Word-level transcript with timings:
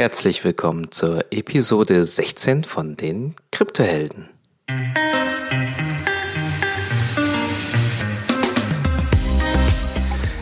Herzlich 0.00 0.44
willkommen 0.44 0.90
zur 0.90 1.26
Episode 1.30 2.06
16 2.06 2.64
von 2.64 2.94
den 2.94 3.34
Kryptohelden. 3.52 4.30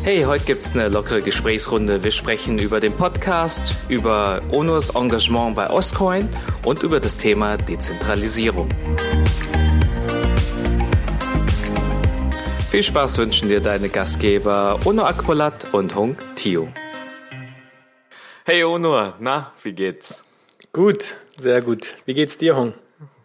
Hey, 0.04 0.22
heute 0.22 0.44
gibt's 0.44 0.74
eine 0.74 0.88
lockere 0.88 1.22
Gesprächsrunde. 1.22 2.04
Wir 2.04 2.12
sprechen 2.12 2.60
über 2.60 2.78
den 2.78 2.92
Podcast, 2.92 3.74
über 3.88 4.40
Onurs 4.52 4.90
Engagement 4.90 5.56
bei 5.56 5.68
Ostcoin 5.68 6.28
und 6.64 6.84
über 6.84 7.00
das 7.00 7.16
Thema 7.16 7.56
Dezentralisierung. 7.56 8.68
Viel 12.70 12.84
Spaß 12.84 13.18
wünschen 13.18 13.48
dir 13.48 13.58
deine 13.58 13.88
Gastgeber 13.88 14.78
Ono 14.84 15.02
Akpolat 15.02 15.66
und 15.74 15.96
Hung 15.96 16.16
Tio. 16.36 16.68
Hey 18.50 18.64
Onur, 18.64 19.12
na, 19.20 19.52
wie 19.62 19.74
geht's? 19.74 20.22
Gut, 20.72 21.18
sehr 21.36 21.60
gut. 21.60 21.98
Wie 22.06 22.14
geht's 22.14 22.38
dir, 22.38 22.56
Hung? 22.56 22.72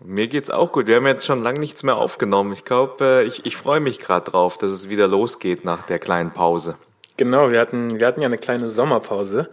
Mir 0.04 0.27
geht's 0.27 0.50
auch 0.50 0.73
gut. 0.73 0.88
Wir 0.88 0.98
haben 0.98 1.08
jetzt 1.08 1.26
schon 1.26 1.41
lange 1.41 1.62
nichts 1.62 1.81
mehr 1.81 1.95
aufgenommen. 1.95 2.52
Ich 2.52 2.66
glaube, 2.66 3.05
äh, 3.05 3.23
ich, 3.23 3.45
ich 3.45 3.55
freue 3.55 3.80
mich 3.80 4.00
gerade 4.00 4.30
drauf, 4.30 4.58
dass 4.58 4.72
es 4.72 4.90
wieder 4.90 5.08
losgeht 5.08 5.64
nach 5.64 5.84
der 5.84 5.98
kleinen 5.98 6.31
Pause. 6.31 6.76
Genau, 7.16 7.52
wir 7.52 7.62
hatten, 7.62 8.02
wir 8.02 8.05
hatten 8.05 8.20
ja 8.20 8.26
eine 8.26 8.38
kleine 8.38 8.70
Sommerpause. 8.70 9.50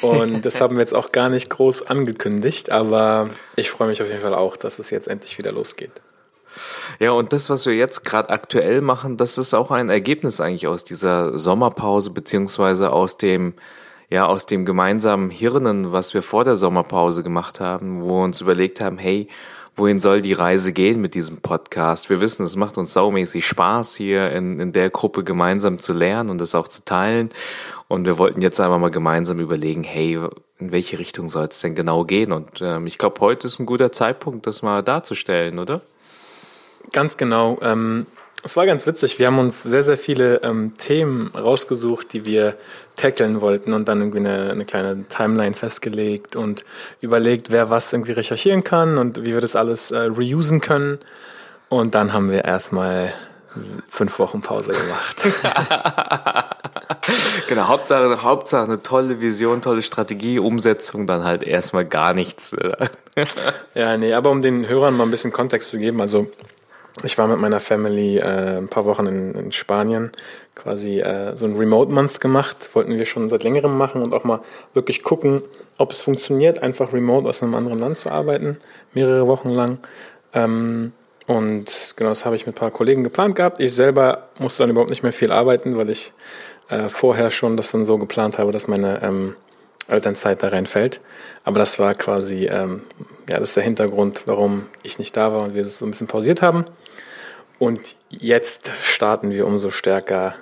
Und 0.00 0.42
das 0.46 0.62
haben 0.62 0.76
wir 0.76 0.80
jetzt 0.80 0.94
auch 0.94 1.12
gar 1.12 1.28
nicht 1.28 1.50
groß 1.50 1.82
angekündigt, 1.82 2.70
aber 2.70 3.28
ich 3.56 3.70
freue 3.70 3.88
mich 3.88 4.00
auf 4.00 4.08
jeden 4.08 4.22
Fall 4.22 4.34
auch, 4.34 4.56
dass 4.56 4.78
es 4.78 4.88
jetzt 4.88 5.08
endlich 5.08 5.36
wieder 5.36 5.52
losgeht. 5.52 5.92
Ja, 6.98 7.10
und 7.10 7.34
das, 7.34 7.50
was 7.50 7.66
wir 7.66 7.74
jetzt 7.74 8.06
gerade 8.06 8.30
aktuell 8.30 8.80
machen, 8.80 9.18
das 9.18 9.36
ist 9.36 9.52
auch 9.52 9.70
ein 9.70 9.90
Ergebnis 9.90 10.40
eigentlich 10.40 10.66
aus 10.66 10.82
dieser 10.82 11.38
Sommerpause, 11.38 12.08
beziehungsweise 12.08 12.90
aus 12.90 13.18
dem, 13.18 13.52
ja, 14.10 14.26
aus 14.26 14.46
dem 14.46 14.64
gemeinsamen 14.64 15.30
Hirnen, 15.30 15.92
was 15.92 16.14
wir 16.14 16.22
vor 16.22 16.44
der 16.44 16.56
Sommerpause 16.56 17.22
gemacht 17.22 17.60
haben, 17.60 18.02
wo 18.02 18.18
wir 18.20 18.24
uns 18.24 18.40
überlegt 18.40 18.80
haben, 18.80 18.98
hey, 18.98 19.28
wohin 19.76 19.98
soll 19.98 20.22
die 20.22 20.32
Reise 20.32 20.72
gehen 20.72 21.00
mit 21.00 21.14
diesem 21.14 21.38
Podcast? 21.38 22.08
Wir 22.10 22.20
wissen, 22.20 22.44
es 22.44 22.56
macht 22.56 22.78
uns 22.78 22.92
saumäßig 22.92 23.46
Spaß, 23.46 23.96
hier 23.96 24.30
in, 24.30 24.60
in 24.60 24.72
der 24.72 24.90
Gruppe 24.90 25.24
gemeinsam 25.24 25.78
zu 25.78 25.92
lernen 25.92 26.30
und 26.30 26.40
das 26.40 26.54
auch 26.54 26.68
zu 26.68 26.84
teilen. 26.84 27.30
Und 27.88 28.06
wir 28.06 28.18
wollten 28.18 28.40
jetzt 28.40 28.60
einfach 28.60 28.78
mal 28.78 28.90
gemeinsam 28.90 29.40
überlegen, 29.40 29.82
hey, 29.82 30.18
in 30.58 30.72
welche 30.72 30.98
Richtung 30.98 31.28
soll 31.28 31.46
es 31.46 31.60
denn 31.60 31.74
genau 31.74 32.04
gehen? 32.04 32.32
Und 32.32 32.60
ähm, 32.60 32.86
ich 32.86 32.98
glaube, 32.98 33.20
heute 33.20 33.46
ist 33.48 33.58
ein 33.58 33.66
guter 33.66 33.92
Zeitpunkt, 33.92 34.46
das 34.46 34.62
mal 34.62 34.82
darzustellen, 34.82 35.58
oder? 35.58 35.80
Ganz 36.92 37.16
genau. 37.16 37.58
Ähm, 37.62 38.06
es 38.44 38.56
war 38.56 38.66
ganz 38.66 38.86
witzig. 38.86 39.18
Wir 39.18 39.26
haben 39.26 39.38
uns 39.38 39.62
sehr, 39.62 39.82
sehr 39.82 39.96
viele 39.96 40.42
ähm, 40.42 40.74
Themen 40.76 41.32
rausgesucht, 41.34 42.12
die 42.12 42.24
wir 42.24 42.56
tackeln 42.96 43.40
wollten 43.40 43.72
und 43.72 43.88
dann 43.88 44.00
irgendwie 44.00 44.18
eine, 44.18 44.50
eine 44.50 44.64
kleine 44.64 45.04
Timeline 45.08 45.54
festgelegt 45.54 46.36
und 46.36 46.64
überlegt, 47.00 47.50
wer 47.50 47.70
was 47.70 47.92
irgendwie 47.92 48.12
recherchieren 48.12 48.62
kann 48.62 48.98
und 48.98 49.24
wie 49.24 49.32
wir 49.32 49.40
das 49.40 49.56
alles 49.56 49.90
äh, 49.90 49.98
reusen 49.98 50.60
können. 50.60 50.98
Und 51.70 51.94
dann 51.94 52.12
haben 52.12 52.30
wir 52.30 52.44
erstmal 52.44 53.12
fünf 53.88 54.18
Wochen 54.18 54.42
Pause 54.42 54.72
gemacht. 54.72 55.16
genau, 57.48 57.68
Hauptsache, 57.68 58.22
Hauptsache 58.22 58.64
eine 58.64 58.82
tolle 58.82 59.20
Vision, 59.20 59.62
tolle 59.62 59.82
Strategie, 59.82 60.38
Umsetzung, 60.38 61.06
dann 61.06 61.24
halt 61.24 61.42
erstmal 61.42 61.84
gar 61.84 62.14
nichts. 62.14 62.54
ja, 63.74 63.96
nee, 63.96 64.12
aber 64.12 64.30
um 64.30 64.42
den 64.42 64.68
Hörern 64.68 64.96
mal 64.96 65.04
ein 65.04 65.10
bisschen 65.10 65.32
Kontext 65.32 65.70
zu 65.70 65.78
geben, 65.78 66.00
also 66.00 66.26
ich 67.02 67.18
war 67.18 67.26
mit 67.26 67.38
meiner 67.38 67.60
Family 67.60 68.18
äh, 68.18 68.58
ein 68.58 68.68
paar 68.68 68.84
Wochen 68.84 69.06
in, 69.06 69.34
in 69.34 69.52
Spanien, 69.52 70.12
quasi 70.54 71.00
äh, 71.00 71.36
so 71.36 71.44
ein 71.44 71.56
Remote 71.56 71.92
Month 71.92 72.20
gemacht, 72.20 72.70
wollten 72.74 72.96
wir 72.96 73.04
schon 73.04 73.28
seit 73.28 73.42
längerem 73.42 73.76
machen 73.76 74.02
und 74.02 74.14
auch 74.14 74.24
mal 74.24 74.40
wirklich 74.74 75.02
gucken, 75.02 75.42
ob 75.76 75.90
es 75.92 76.00
funktioniert, 76.00 76.62
einfach 76.62 76.92
remote 76.92 77.28
aus 77.28 77.42
einem 77.42 77.54
anderen 77.54 77.80
Land 77.80 77.96
zu 77.96 78.10
arbeiten, 78.10 78.58
mehrere 78.92 79.26
Wochen 79.26 79.50
lang. 79.50 79.78
Ähm, 80.32 80.92
und 81.26 81.94
genau 81.96 82.10
das 82.10 82.24
habe 82.24 82.36
ich 82.36 82.46
mit 82.46 82.54
ein 82.54 82.58
paar 82.58 82.70
Kollegen 82.70 83.02
geplant 83.02 83.34
gehabt. 83.34 83.58
Ich 83.58 83.74
selber 83.74 84.28
musste 84.38 84.62
dann 84.62 84.70
überhaupt 84.70 84.90
nicht 84.90 85.02
mehr 85.02 85.12
viel 85.12 85.32
arbeiten, 85.32 85.76
weil 85.76 85.90
ich 85.90 86.12
äh, 86.68 86.88
vorher 86.88 87.30
schon 87.30 87.56
das 87.56 87.72
dann 87.72 87.82
so 87.82 87.98
geplant 87.98 88.38
habe, 88.38 88.52
dass 88.52 88.68
meine 88.68 89.02
ähm, 89.02 89.34
Elternzeit 89.88 90.42
da 90.42 90.48
reinfällt. 90.48 91.00
Aber 91.44 91.58
das 91.58 91.78
war 91.78 91.94
quasi, 91.94 92.46
ähm, 92.46 92.82
ja, 93.28 93.38
das 93.38 93.50
ist 93.50 93.56
der 93.56 93.64
Hintergrund, 93.64 94.22
warum 94.26 94.66
ich 94.82 94.98
nicht 94.98 95.16
da 95.16 95.32
war 95.32 95.42
und 95.42 95.54
wir 95.54 95.62
es 95.62 95.78
so 95.78 95.86
ein 95.86 95.90
bisschen 95.90 96.06
pausiert 96.06 96.42
haben. 96.42 96.64
Und 97.64 97.96
jetzt 98.10 98.70
starten 98.82 99.30
wir 99.30 99.46
umso 99.46 99.70
stärker 99.70 100.34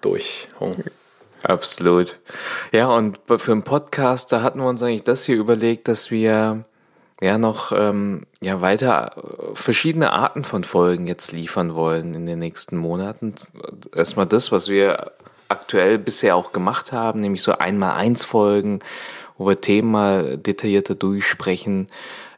durch. 0.00 0.48
Absolut. 1.42 2.16
Ja, 2.72 2.88
und 2.88 3.18
für 3.36 3.52
einen 3.52 3.64
Podcast, 3.64 4.32
da 4.32 4.40
hatten 4.40 4.60
wir 4.60 4.66
uns 4.66 4.82
eigentlich 4.82 5.04
das 5.04 5.24
hier 5.24 5.36
überlegt, 5.36 5.88
dass 5.88 6.10
wir 6.10 6.64
ja 7.20 7.36
noch 7.36 7.72
ähm, 7.72 8.22
ja 8.40 8.62
weiter 8.62 9.10
äh, 9.14 9.54
verschiedene 9.54 10.14
Arten 10.14 10.42
von 10.42 10.64
Folgen 10.64 11.06
jetzt 11.06 11.32
liefern 11.32 11.74
wollen 11.74 12.14
in 12.14 12.24
den 12.24 12.38
nächsten 12.38 12.78
Monaten. 12.78 13.34
Erstmal 13.94 14.24
das, 14.24 14.50
was 14.50 14.70
wir 14.70 15.12
aktuell 15.50 15.98
bisher 15.98 16.34
auch 16.34 16.52
gemacht 16.52 16.92
haben, 16.92 17.20
nämlich 17.20 17.42
so 17.42 17.58
einmal 17.58 17.92
eins 17.92 18.24
Folgen, 18.24 18.78
wo 19.36 19.46
wir 19.46 19.60
Themen 19.60 19.90
mal 19.90 20.38
detaillierter 20.38 20.94
durchsprechen 20.94 21.88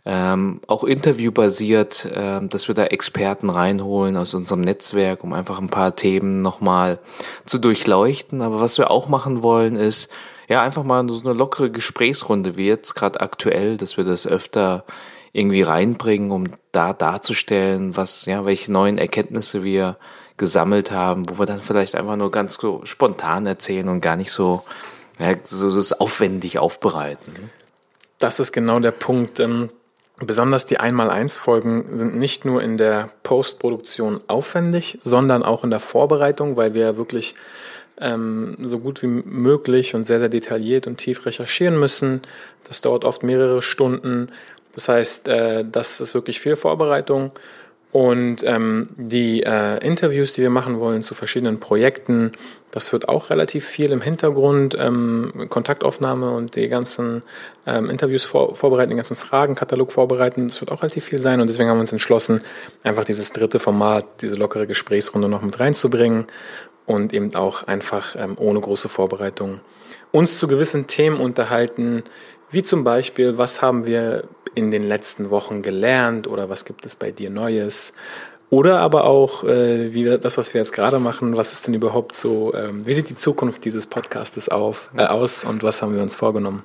ähm, 0.04 0.60
auch 0.66 0.82
interviewbasiert, 0.82 2.06
äh, 2.06 2.46
dass 2.46 2.66
wir 2.66 2.74
da 2.74 2.84
Experten 2.84 3.50
reinholen 3.50 4.16
aus 4.16 4.34
unserem 4.34 4.60
Netzwerk, 4.60 5.22
um 5.22 5.32
einfach 5.32 5.60
ein 5.60 5.68
paar 5.68 5.94
Themen 5.94 6.42
nochmal 6.42 6.98
zu 7.46 7.58
durchleuchten. 7.58 8.42
Aber 8.42 8.60
was 8.60 8.78
wir 8.78 8.90
auch 8.90 9.08
machen 9.08 9.42
wollen, 9.42 9.76
ist 9.76 10.08
ja 10.48 10.62
einfach 10.62 10.82
mal 10.82 11.08
so 11.08 11.20
eine 11.20 11.38
lockere 11.38 11.70
Gesprächsrunde 11.70 12.56
wie 12.56 12.66
jetzt 12.66 12.94
gerade 12.94 13.20
aktuell, 13.20 13.76
dass 13.76 13.96
wir 13.96 14.04
das 14.04 14.26
öfter 14.26 14.84
irgendwie 15.32 15.62
reinbringen, 15.62 16.30
um 16.30 16.48
da 16.72 16.92
darzustellen, 16.92 17.96
was 17.96 18.26
ja 18.26 18.44
welche 18.44 18.72
neuen 18.72 18.98
Erkenntnisse 18.98 19.62
wir 19.62 19.96
gesammelt 20.36 20.90
haben, 20.90 21.22
wo 21.28 21.38
wir 21.38 21.46
dann 21.46 21.60
vielleicht 21.60 21.94
einfach 21.94 22.16
nur 22.16 22.30
ganz 22.30 22.54
so 22.54 22.80
spontan 22.84 23.46
erzählen 23.46 23.88
und 23.88 24.00
gar 24.00 24.16
nicht 24.16 24.32
so 24.32 24.64
ja, 25.18 25.32
so 25.48 25.72
das 25.72 25.92
aufwendig 25.92 26.58
aufbereiten. 26.58 27.50
Das 28.18 28.40
ist 28.40 28.52
genau 28.52 28.80
der 28.80 28.90
Punkt. 28.90 29.38
Ähm, 29.40 29.70
Besonders 30.24 30.66
die 30.66 30.78
Einmal-Eins-Folgen 30.78 31.84
sind 31.88 32.14
nicht 32.14 32.44
nur 32.44 32.62
in 32.62 32.78
der 32.78 33.10
Postproduktion 33.24 34.20
aufwendig, 34.28 34.98
sondern 35.00 35.42
auch 35.42 35.64
in 35.64 35.70
der 35.70 35.80
Vorbereitung, 35.80 36.56
weil 36.56 36.74
wir 36.74 36.96
wirklich 36.96 37.34
ähm, 38.00 38.56
so 38.62 38.78
gut 38.78 39.02
wie 39.02 39.08
möglich 39.08 39.96
und 39.96 40.04
sehr, 40.04 40.20
sehr 40.20 40.28
detailliert 40.28 40.86
und 40.86 40.98
tief 40.98 41.26
recherchieren 41.26 41.78
müssen. 41.78 42.22
Das 42.68 42.82
dauert 42.82 43.04
oft 43.04 43.24
mehrere 43.24 43.62
Stunden. 43.62 44.28
Das 44.74 44.88
heißt, 44.88 45.26
äh, 45.26 45.64
das 45.70 46.00
ist 46.00 46.14
wirklich 46.14 46.40
viel 46.40 46.54
Vorbereitung. 46.54 47.32
Und 47.90 48.42
ähm, 48.44 48.88
die 48.96 49.42
äh, 49.42 49.84
Interviews, 49.84 50.32
die 50.34 50.42
wir 50.42 50.50
machen 50.50 50.78
wollen 50.78 51.02
zu 51.02 51.14
verschiedenen 51.14 51.58
Projekten, 51.60 52.32
das 52.72 52.92
wird 52.92 53.08
auch 53.08 53.30
relativ 53.30 53.64
viel 53.64 53.92
im 53.92 54.00
Hintergrund, 54.00 54.76
ähm, 54.78 55.46
Kontaktaufnahme 55.48 56.32
und 56.32 56.56
die 56.56 56.68
ganzen 56.68 57.22
ähm, 57.66 57.88
Interviews 57.88 58.24
vor, 58.24 58.56
vorbereiten, 58.56 58.90
den 58.90 58.96
ganzen 58.96 59.16
Fragenkatalog 59.16 59.92
vorbereiten. 59.92 60.48
Das 60.48 60.60
wird 60.60 60.72
auch 60.72 60.82
relativ 60.82 61.04
viel 61.04 61.18
sein 61.18 61.40
und 61.40 61.46
deswegen 61.48 61.68
haben 61.68 61.76
wir 61.76 61.82
uns 61.82 61.92
entschlossen, 61.92 62.40
einfach 62.82 63.04
dieses 63.04 63.32
dritte 63.32 63.58
Format, 63.58 64.06
diese 64.22 64.34
lockere 64.34 64.66
Gesprächsrunde 64.66 65.28
noch 65.28 65.42
mit 65.42 65.60
reinzubringen 65.60 66.26
und 66.86 67.12
eben 67.12 67.34
auch 67.34 67.64
einfach 67.64 68.16
ähm, 68.16 68.36
ohne 68.38 68.60
große 68.60 68.88
Vorbereitung 68.88 69.60
uns 70.10 70.38
zu 70.38 70.48
gewissen 70.48 70.86
Themen 70.86 71.20
unterhalten, 71.20 72.02
wie 72.50 72.62
zum 72.62 72.84
Beispiel, 72.84 73.38
was 73.38 73.62
haben 73.62 73.86
wir 73.86 74.24
in 74.54 74.70
den 74.70 74.82
letzten 74.82 75.30
Wochen 75.30 75.62
gelernt 75.62 76.26
oder 76.26 76.48
was 76.48 76.64
gibt 76.64 76.84
es 76.84 76.96
bei 76.96 77.10
dir 77.10 77.30
Neues? 77.30 77.94
Oder 78.52 78.80
aber 78.80 79.04
auch, 79.04 79.44
äh, 79.44 79.94
wie 79.94 80.04
das, 80.04 80.36
was 80.36 80.52
wir 80.52 80.60
jetzt 80.60 80.74
gerade 80.74 80.98
machen, 80.98 81.38
was 81.38 81.52
ist 81.52 81.66
denn 81.66 81.72
überhaupt 81.72 82.14
so, 82.14 82.52
ähm, 82.52 82.84
wie 82.84 82.92
sieht 82.92 83.08
die 83.08 83.16
Zukunft 83.16 83.64
dieses 83.64 83.86
Podcastes 83.86 84.50
auf, 84.50 84.90
äh, 84.94 85.06
aus 85.06 85.44
und 85.44 85.62
was 85.62 85.80
haben 85.80 85.94
wir 85.94 86.02
uns 86.02 86.16
vorgenommen? 86.16 86.62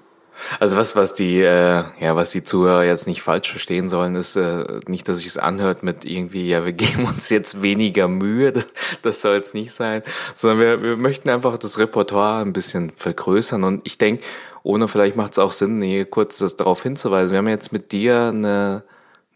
Also 0.60 0.76
was, 0.76 0.98
was 0.98 1.14
die, 1.14 1.40
äh, 1.40 1.84
ja, 2.02 2.16
was 2.18 2.32
die 2.32 2.44
Zuhörer 2.44 2.84
jetzt 2.84 3.08
nicht 3.08 3.22
falsch 3.22 3.50
verstehen 3.50 3.88
sollen, 3.88 4.16
ist 4.16 4.36
äh, 4.36 4.66
nicht, 4.88 5.08
dass 5.08 5.20
sich 5.20 5.28
es 5.28 5.38
anhört 5.38 5.82
mit 5.82 6.04
irgendwie, 6.04 6.50
ja, 6.50 6.66
wir 6.66 6.74
geben 6.74 7.06
uns 7.06 7.30
jetzt 7.30 7.62
weniger 7.62 8.10
Mühe, 8.10 8.52
das, 8.52 8.68
das 9.02 9.22
soll 9.22 9.38
es 9.38 9.54
nicht 9.54 9.72
sein, 9.72 10.02
sondern 10.36 10.60
wir, 10.60 10.84
wir 10.84 10.98
möchten 10.98 11.30
einfach 11.30 11.58
das 11.58 11.80
Repertoire 11.80 12.42
ein 12.42 12.52
bisschen 12.52 12.92
vergrößern 12.98 13.64
und 13.64 13.88
ich 13.88 13.98
denke, 13.98 14.26
ohne 14.62 14.90
vielleicht 14.90 15.16
macht 15.16 15.32
es 15.32 15.40
auch 15.40 15.52
Sinn, 15.52 15.82
hier 15.82 16.04
kurz 16.04 16.40
das 16.40 16.58
darauf 16.58 16.84
hinzuweisen. 16.84 17.32
Wir 17.32 17.38
haben 17.38 17.48
jetzt 17.48 17.72
mit 17.72 17.94
dir 17.94 18.24
eine, 18.24 18.84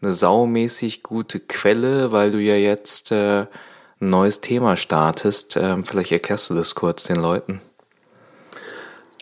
eine 0.02 0.12
saumäßig 0.12 1.02
gute 1.02 1.40
Quelle, 1.40 2.12
weil 2.12 2.30
du 2.30 2.38
ja 2.38 2.56
jetzt 2.56 3.12
äh, 3.12 3.46
ein 4.00 4.10
neues 4.10 4.40
Thema 4.40 4.76
startest. 4.76 5.56
Ähm, 5.56 5.84
vielleicht 5.84 6.12
erklärst 6.12 6.50
du 6.50 6.54
das 6.54 6.74
kurz 6.74 7.04
den 7.04 7.16
Leuten. 7.16 7.60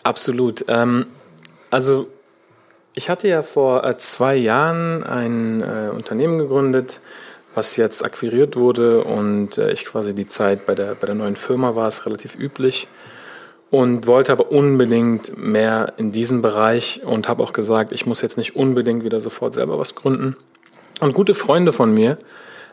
Absolut. 0.03 0.65
Ähm, 0.67 1.05
also 1.69 2.07
ich 2.93 3.09
hatte 3.09 3.27
ja 3.27 3.43
vor 3.43 3.85
äh, 3.85 3.97
zwei 3.97 4.35
Jahren 4.35 5.03
ein 5.03 5.61
äh, 5.61 5.89
Unternehmen 5.93 6.39
gegründet, 6.39 6.99
was 7.53 7.75
jetzt 7.75 8.03
akquiriert 8.03 8.55
wurde 8.55 9.03
und 9.03 9.57
äh, 9.57 9.71
ich 9.71 9.85
quasi 9.85 10.15
die 10.15 10.25
Zeit 10.25 10.65
bei 10.65 10.75
der, 10.75 10.95
bei 10.95 11.05
der 11.05 11.15
neuen 11.15 11.35
Firma 11.35 11.75
war 11.75 11.87
es 11.87 12.05
relativ 12.05 12.35
üblich 12.35 12.87
und 13.69 14.07
wollte 14.07 14.33
aber 14.33 14.51
unbedingt 14.51 15.37
mehr 15.37 15.93
in 15.97 16.11
diesem 16.11 16.41
Bereich 16.41 17.01
und 17.05 17.29
habe 17.29 17.43
auch 17.43 17.53
gesagt, 17.53 17.93
ich 17.93 18.05
muss 18.05 18.21
jetzt 18.21 18.37
nicht 18.37 18.55
unbedingt 18.55 19.03
wieder 19.03 19.19
sofort 19.21 19.53
selber 19.53 19.79
was 19.79 19.95
gründen. 19.95 20.35
Und 21.01 21.15
gute 21.15 21.33
Freunde 21.33 21.73
von 21.73 21.91
mir 21.91 22.19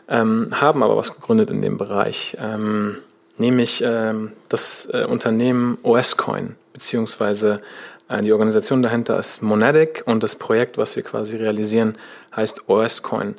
ähm, 0.07 0.49
haben 0.53 0.83
aber 0.83 0.95
was 0.95 1.15
gegründet 1.15 1.49
in 1.49 1.63
dem 1.63 1.79
Bereich, 1.79 2.37
ähm, 2.39 2.97
nämlich 3.39 3.83
ähm, 3.83 4.33
das 4.49 4.87
äh, 4.93 5.05
Unternehmen 5.05 5.79
OSCoin, 5.81 6.55
beziehungsweise 6.71 7.59
äh, 8.07 8.21
die 8.21 8.31
Organisation 8.31 8.83
dahinter 8.83 9.17
ist 9.17 9.41
Monetic 9.41 10.03
und 10.05 10.21
das 10.21 10.35
Projekt, 10.35 10.77
was 10.77 10.95
wir 10.95 11.01
quasi 11.01 11.37
realisieren, 11.37 11.97
heißt 12.35 12.69
OSCoin. 12.69 13.33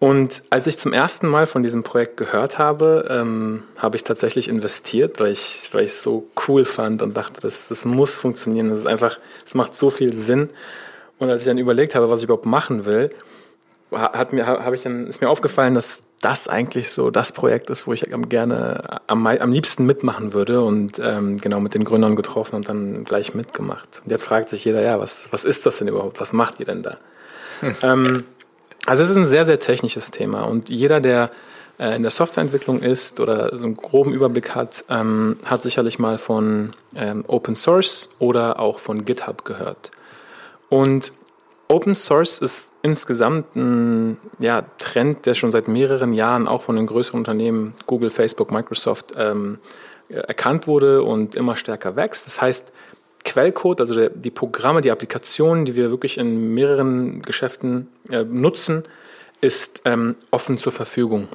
Und 0.00 0.42
als 0.50 0.66
ich 0.66 0.80
zum 0.80 0.92
ersten 0.92 1.28
Mal 1.28 1.46
von 1.46 1.62
diesem 1.62 1.84
Projekt 1.84 2.16
gehört 2.16 2.58
habe, 2.58 3.06
ähm, 3.08 3.62
habe 3.78 3.94
ich 3.94 4.02
tatsächlich 4.02 4.48
investiert, 4.48 5.20
weil 5.20 5.30
ich 5.30 5.70
weil 5.70 5.84
ich 5.84 5.92
es 5.92 6.02
so 6.02 6.26
cool 6.48 6.64
fand 6.64 7.02
und 7.02 7.16
dachte, 7.16 7.40
das, 7.40 7.68
das 7.68 7.84
muss 7.84 8.16
funktionieren. 8.16 8.68
Das 8.68 8.78
ist 8.78 8.86
einfach, 8.88 9.20
es 9.46 9.54
macht 9.54 9.76
so 9.76 9.90
viel 9.90 10.12
Sinn. 10.12 10.50
Und 11.20 11.30
als 11.30 11.42
ich 11.42 11.46
dann 11.46 11.58
überlegt 11.58 11.94
habe, 11.94 12.10
was 12.10 12.18
ich 12.18 12.24
überhaupt 12.24 12.46
machen 12.46 12.84
will, 12.84 13.12
hat 13.92 14.32
mir, 14.32 14.46
habe 14.46 14.74
ich 14.74 14.82
dann, 14.82 15.06
ist 15.06 15.20
mir 15.20 15.28
aufgefallen, 15.28 15.74
dass 15.74 16.04
das 16.20 16.48
eigentlich 16.48 16.90
so 16.90 17.10
das 17.10 17.32
Projekt 17.32 17.68
ist, 17.70 17.86
wo 17.86 17.92
ich 17.92 18.04
gerne 18.28 18.80
am, 19.06 19.26
am 19.26 19.52
liebsten 19.52 19.86
mitmachen 19.86 20.32
würde 20.32 20.62
und 20.62 21.00
ähm, 21.02 21.36
genau 21.38 21.60
mit 21.60 21.74
den 21.74 21.84
Gründern 21.84 22.16
getroffen 22.16 22.56
und 22.56 22.68
dann 22.68 23.04
gleich 23.04 23.34
mitgemacht. 23.34 24.02
Und 24.04 24.10
jetzt 24.10 24.24
fragt 24.24 24.48
sich 24.48 24.64
jeder, 24.64 24.82
ja, 24.82 25.00
was, 25.00 25.28
was 25.30 25.44
ist 25.44 25.66
das 25.66 25.78
denn 25.78 25.88
überhaupt? 25.88 26.20
Was 26.20 26.32
macht 26.32 26.60
ihr 26.60 26.66
denn 26.66 26.82
da? 26.82 26.96
Hm. 27.60 27.74
Ähm, 27.82 28.24
also 28.86 29.02
es 29.02 29.10
ist 29.10 29.16
ein 29.16 29.24
sehr, 29.24 29.44
sehr 29.44 29.58
technisches 29.58 30.10
Thema 30.10 30.42
und 30.42 30.68
jeder, 30.68 31.00
der 31.00 31.30
äh, 31.78 31.96
in 31.96 32.02
der 32.02 32.10
Softwareentwicklung 32.10 32.80
ist 32.80 33.20
oder 33.20 33.56
so 33.56 33.64
einen 33.64 33.76
groben 33.76 34.12
Überblick 34.12 34.54
hat, 34.54 34.84
ähm, 34.88 35.38
hat 35.44 35.62
sicherlich 35.62 35.98
mal 35.98 36.18
von 36.18 36.72
ähm, 36.94 37.24
Open 37.26 37.54
Source 37.54 38.10
oder 38.18 38.60
auch 38.60 38.78
von 38.78 39.04
GitHub 39.04 39.44
gehört. 39.44 39.90
Und 40.68 41.12
Open 41.72 41.94
Source 41.94 42.38
ist 42.40 42.68
insgesamt 42.82 43.56
ein 43.56 44.18
ja, 44.38 44.62
Trend, 44.78 45.24
der 45.24 45.32
schon 45.32 45.50
seit 45.50 45.68
mehreren 45.68 46.12
Jahren 46.12 46.46
auch 46.46 46.60
von 46.60 46.76
den 46.76 46.86
größeren 46.86 47.18
Unternehmen, 47.18 47.72
Google, 47.86 48.10
Facebook, 48.10 48.52
Microsoft, 48.52 49.14
ähm, 49.16 49.58
erkannt 50.10 50.66
wurde 50.66 51.02
und 51.02 51.34
immer 51.34 51.56
stärker 51.56 51.96
wächst. 51.96 52.26
Das 52.26 52.42
heißt, 52.42 52.66
Quellcode, 53.24 53.80
also 53.80 53.94
der, 53.94 54.10
die 54.10 54.30
Programme, 54.30 54.82
die 54.82 54.90
Applikationen, 54.90 55.64
die 55.64 55.74
wir 55.74 55.88
wirklich 55.90 56.18
in 56.18 56.52
mehreren 56.52 57.22
Geschäften 57.22 57.88
äh, 58.10 58.22
nutzen, 58.22 58.84
ist 59.40 59.80
ähm, 59.86 60.16
offen 60.30 60.58
zur 60.58 60.72
Verfügung. 60.72 61.26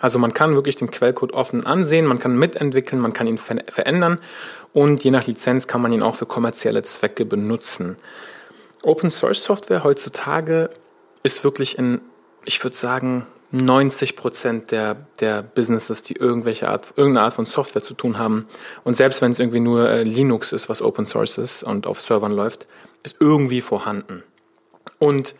Also 0.00 0.18
man 0.18 0.32
kann 0.32 0.54
wirklich 0.54 0.76
den 0.76 0.90
Quellcode 0.90 1.34
offen 1.34 1.66
ansehen, 1.66 2.06
man 2.06 2.18
kann 2.18 2.38
mitentwickeln, 2.38 3.02
man 3.02 3.12
kann 3.12 3.26
ihn 3.26 3.36
ver 3.36 3.56
verändern 3.68 4.18
und 4.72 5.04
je 5.04 5.10
nach 5.10 5.26
Lizenz 5.26 5.66
kann 5.66 5.82
man 5.82 5.92
ihn 5.92 6.02
auch 6.02 6.14
für 6.14 6.26
kommerzielle 6.26 6.82
Zwecke 6.82 7.26
benutzen. 7.26 7.96
Open 8.82 9.10
Source 9.10 9.42
Software 9.42 9.84
heutzutage 9.84 10.70
ist 11.22 11.44
wirklich 11.44 11.78
in, 11.78 12.00
ich 12.44 12.62
würde 12.62 12.76
sagen, 12.76 13.26
90 13.50 14.16
Prozent 14.16 14.70
der, 14.70 14.94
der 15.20 15.42
Businesses, 15.42 16.02
die 16.02 16.14
irgendwelche 16.14 16.68
Art, 16.68 16.92
irgendeine 16.96 17.24
Art 17.24 17.34
von 17.34 17.46
Software 17.46 17.82
zu 17.82 17.94
tun 17.94 18.18
haben. 18.18 18.46
Und 18.84 18.94
selbst 18.94 19.22
wenn 19.22 19.30
es 19.30 19.38
irgendwie 19.38 19.60
nur 19.60 19.88
äh, 19.88 20.02
Linux 20.02 20.52
ist, 20.52 20.68
was 20.68 20.82
Open 20.82 21.06
Source 21.06 21.38
ist 21.38 21.62
und 21.62 21.86
auf 21.86 22.00
Servern 22.00 22.32
läuft, 22.32 22.68
ist 23.02 23.16
irgendwie 23.20 23.62
vorhanden. 23.62 24.22
Und 24.98 25.34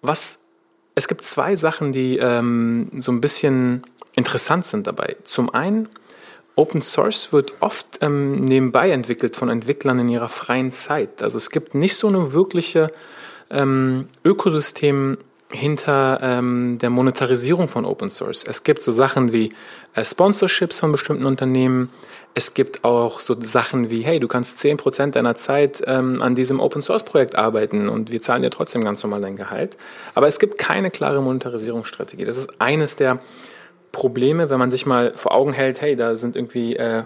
was, 0.00 0.40
es 0.94 1.08
gibt 1.08 1.24
zwei 1.24 1.56
Sachen, 1.56 1.92
die 1.92 2.16
ähm, 2.16 2.90
so 2.96 3.12
ein 3.12 3.20
bisschen 3.20 3.82
interessant 4.14 4.64
sind 4.64 4.86
dabei. 4.86 5.16
Zum 5.24 5.50
einen 5.52 5.88
Open 6.60 6.82
Source 6.82 7.32
wird 7.32 7.54
oft 7.60 7.86
ähm, 8.02 8.44
nebenbei 8.44 8.90
entwickelt 8.90 9.34
von 9.34 9.48
Entwicklern 9.48 9.98
in 9.98 10.10
ihrer 10.10 10.28
freien 10.28 10.72
Zeit. 10.72 11.22
Also 11.22 11.38
es 11.38 11.48
gibt 11.48 11.74
nicht 11.74 11.96
so 11.96 12.08
eine 12.08 12.32
wirkliche 12.34 12.92
ähm, 13.50 14.08
Ökosystem 14.26 15.16
hinter 15.50 16.20
ähm, 16.22 16.76
der 16.78 16.90
Monetarisierung 16.90 17.66
von 17.66 17.86
Open 17.86 18.10
Source. 18.10 18.44
Es 18.46 18.62
gibt 18.62 18.82
so 18.82 18.92
Sachen 18.92 19.32
wie 19.32 19.54
äh, 19.94 20.04
Sponsorships 20.04 20.80
von 20.80 20.92
bestimmten 20.92 21.24
Unternehmen. 21.24 21.88
Es 22.34 22.52
gibt 22.52 22.84
auch 22.84 23.20
so 23.20 23.34
Sachen 23.40 23.90
wie, 23.90 24.02
hey, 24.02 24.20
du 24.20 24.28
kannst 24.28 24.58
zehn 24.58 24.76
Prozent 24.76 25.16
deiner 25.16 25.36
Zeit 25.36 25.82
ähm, 25.86 26.20
an 26.20 26.34
diesem 26.34 26.60
Open 26.60 26.82
Source 26.82 27.04
Projekt 27.04 27.36
arbeiten 27.36 27.88
und 27.88 28.12
wir 28.12 28.20
zahlen 28.20 28.42
dir 28.42 28.50
trotzdem 28.50 28.84
ganz 28.84 29.02
normal 29.02 29.22
dein 29.22 29.36
Gehalt. 29.36 29.78
Aber 30.14 30.26
es 30.26 30.38
gibt 30.38 30.58
keine 30.58 30.90
klare 30.90 31.22
Monetarisierungsstrategie. 31.22 32.24
Das 32.24 32.36
ist 32.36 32.60
eines 32.60 32.96
der 32.96 33.18
Probleme, 33.92 34.50
wenn 34.50 34.58
man 34.58 34.70
sich 34.70 34.86
mal 34.86 35.14
vor 35.14 35.34
Augen 35.34 35.52
hält, 35.52 35.80
hey, 35.80 35.96
da 35.96 36.14
sind 36.16 36.36
irgendwie 36.36 36.76
äh, 36.76 37.04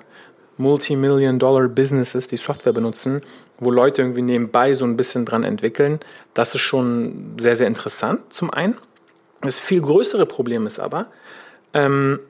Multimillion-Dollar-Businesses, 0.57 2.29
die 2.29 2.37
Software 2.37 2.73
benutzen, 2.73 3.23
wo 3.59 3.71
Leute 3.71 4.03
irgendwie 4.03 4.23
nebenbei 4.23 4.75
so 4.75 4.85
ein 4.85 4.97
bisschen 4.97 5.25
dran 5.25 5.45
entwickeln. 5.45 5.99
Das 6.35 6.55
ist 6.55 6.61
schon 6.61 7.35
sehr, 7.39 7.57
sehr 7.57 7.67
interessant 7.67 8.33
zum 8.33 8.51
einen. 8.51 8.77
Das 9.41 9.59
viel 9.59 9.81
größere 9.81 10.27
Problem 10.27 10.67
ist 10.67 10.81
aber, 10.81 11.07
ähm, 11.73 12.21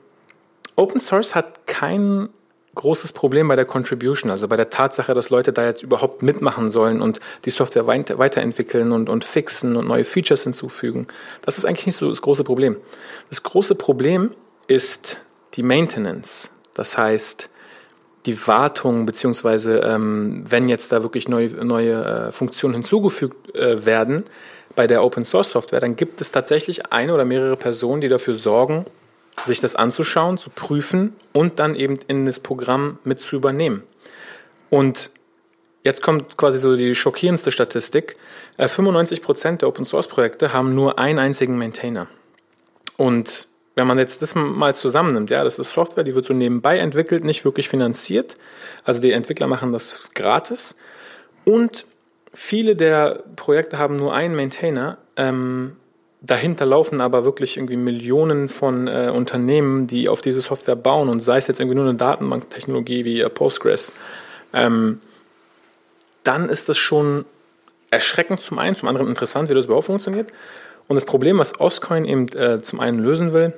Open 0.75 0.99
Source 0.99 1.35
hat 1.35 1.67
kein 1.67 2.29
großes 2.75 3.13
Problem 3.13 3.47
bei 3.47 3.55
der 3.55 3.63
Contribution, 3.63 4.29
also 4.29 4.49
bei 4.49 4.57
der 4.57 4.69
Tatsache, 4.69 5.13
dass 5.13 5.29
Leute 5.29 5.53
da 5.53 5.65
jetzt 5.65 5.81
überhaupt 5.81 6.21
mitmachen 6.23 6.67
sollen 6.67 7.01
und 7.01 7.21
die 7.45 7.49
Software 7.49 7.87
weiterentwickeln 7.87 8.91
und, 8.91 9.07
und 9.07 9.23
fixen 9.23 9.77
und 9.77 9.87
neue 9.87 10.03
Features 10.03 10.43
hinzufügen. 10.43 11.07
Das 11.41 11.57
ist 11.57 11.63
eigentlich 11.63 11.85
nicht 11.85 11.95
so 11.95 12.09
das 12.09 12.21
große 12.21 12.43
Problem. 12.43 12.75
Das 13.29 13.43
große 13.43 13.75
Problem 13.75 14.31
ist 14.67 15.19
die 15.53 15.63
Maintenance. 15.63 16.51
Das 16.73 16.97
heißt, 16.97 17.49
die 18.25 18.47
Wartung, 18.47 19.05
beziehungsweise 19.05 19.79
ähm, 19.79 20.43
wenn 20.49 20.67
jetzt 20.67 20.91
da 20.91 21.03
wirklich 21.03 21.27
neue, 21.27 21.49
neue 21.63 22.03
äh, 22.03 22.31
Funktionen 22.31 22.73
hinzugefügt 22.73 23.55
äh, 23.55 23.85
werden 23.85 24.23
bei 24.75 24.87
der 24.87 25.03
Open 25.03 25.23
Source 25.23 25.51
Software, 25.51 25.79
dann 25.79 25.95
gibt 25.95 26.21
es 26.21 26.31
tatsächlich 26.31 26.91
eine 26.91 27.13
oder 27.13 27.25
mehrere 27.25 27.55
Personen, 27.55 28.01
die 28.01 28.07
dafür 28.07 28.35
sorgen, 28.35 28.85
sich 29.45 29.59
das 29.59 29.75
anzuschauen, 29.75 30.37
zu 30.37 30.49
prüfen 30.49 31.13
und 31.33 31.59
dann 31.59 31.75
eben 31.75 31.99
in 32.07 32.25
das 32.25 32.39
Programm 32.39 32.97
mit 33.03 33.19
zu 33.19 33.35
übernehmen. 33.35 33.83
Und 34.69 35.11
jetzt 35.83 36.01
kommt 36.01 36.37
quasi 36.37 36.57
so 36.57 36.75
die 36.75 36.95
schockierendste 36.95 37.51
Statistik. 37.51 38.17
95 38.57 39.19
äh, 39.19 39.21
Prozent 39.21 39.61
der 39.61 39.69
Open 39.69 39.85
Source 39.85 40.07
Projekte 40.07 40.51
haben 40.51 40.73
nur 40.73 40.97
einen 40.97 41.19
einzigen 41.19 41.57
Maintainer. 41.57 42.07
Und 42.97 43.49
wenn 43.75 43.87
man 43.87 43.99
jetzt 43.99 44.21
das 44.21 44.35
mal 44.35 44.73
zusammennimmt, 44.73 45.29
ja, 45.29 45.43
das 45.43 45.59
ist 45.59 45.71
Software, 45.71 46.05
die 46.05 46.15
wird 46.15 46.25
so 46.25 46.33
nebenbei 46.33 46.79
entwickelt, 46.79 47.25
nicht 47.25 47.43
wirklich 47.43 47.67
finanziert. 47.67 48.35
Also 48.85 49.01
die 49.01 49.11
Entwickler 49.11 49.47
machen 49.47 49.73
das 49.73 50.03
gratis. 50.15 50.77
Und 51.43 51.85
viele 52.33 52.77
der 52.77 53.23
Projekte 53.35 53.77
haben 53.77 53.97
nur 53.97 54.13
einen 54.13 54.33
Maintainer. 54.33 54.97
Ähm, 55.17 55.75
dahinter 56.21 56.65
laufen 56.65 57.01
aber 57.01 57.25
wirklich 57.25 57.57
irgendwie 57.57 57.75
Millionen 57.75 58.47
von 58.47 58.87
äh, 58.87 59.11
Unternehmen, 59.13 59.87
die 59.87 60.07
auf 60.07 60.21
diese 60.21 60.39
Software 60.39 60.77
bauen 60.77 61.09
und 61.09 61.19
sei 61.19 61.37
es 61.37 61.47
jetzt 61.47 61.59
irgendwie 61.59 61.75
nur 61.75 61.85
eine 61.85 61.97
Datenbanktechnologie 61.97 63.03
wie 63.03 63.19
äh, 63.19 63.29
Postgres. 63.29 63.91
Ähm, 64.53 65.01
dann 66.23 66.47
ist 66.47 66.69
das 66.69 66.77
schon 66.77 67.25
erschreckend 67.91 68.39
zum 68.39 68.57
einen, 68.57 68.75
zum 68.75 68.87
anderen 68.87 69.09
interessant, 69.09 69.49
wie 69.49 69.53
das 69.53 69.65
überhaupt 69.65 69.85
funktioniert. 69.85 70.31
Und 70.87 70.95
das 70.95 71.05
Problem, 71.05 71.37
was 71.39 71.59
Oscoin 71.59 72.05
eben 72.05 72.27
äh, 72.29 72.61
zum 72.61 72.79
einen 72.79 72.99
lösen 72.99 73.33
will, 73.33 73.53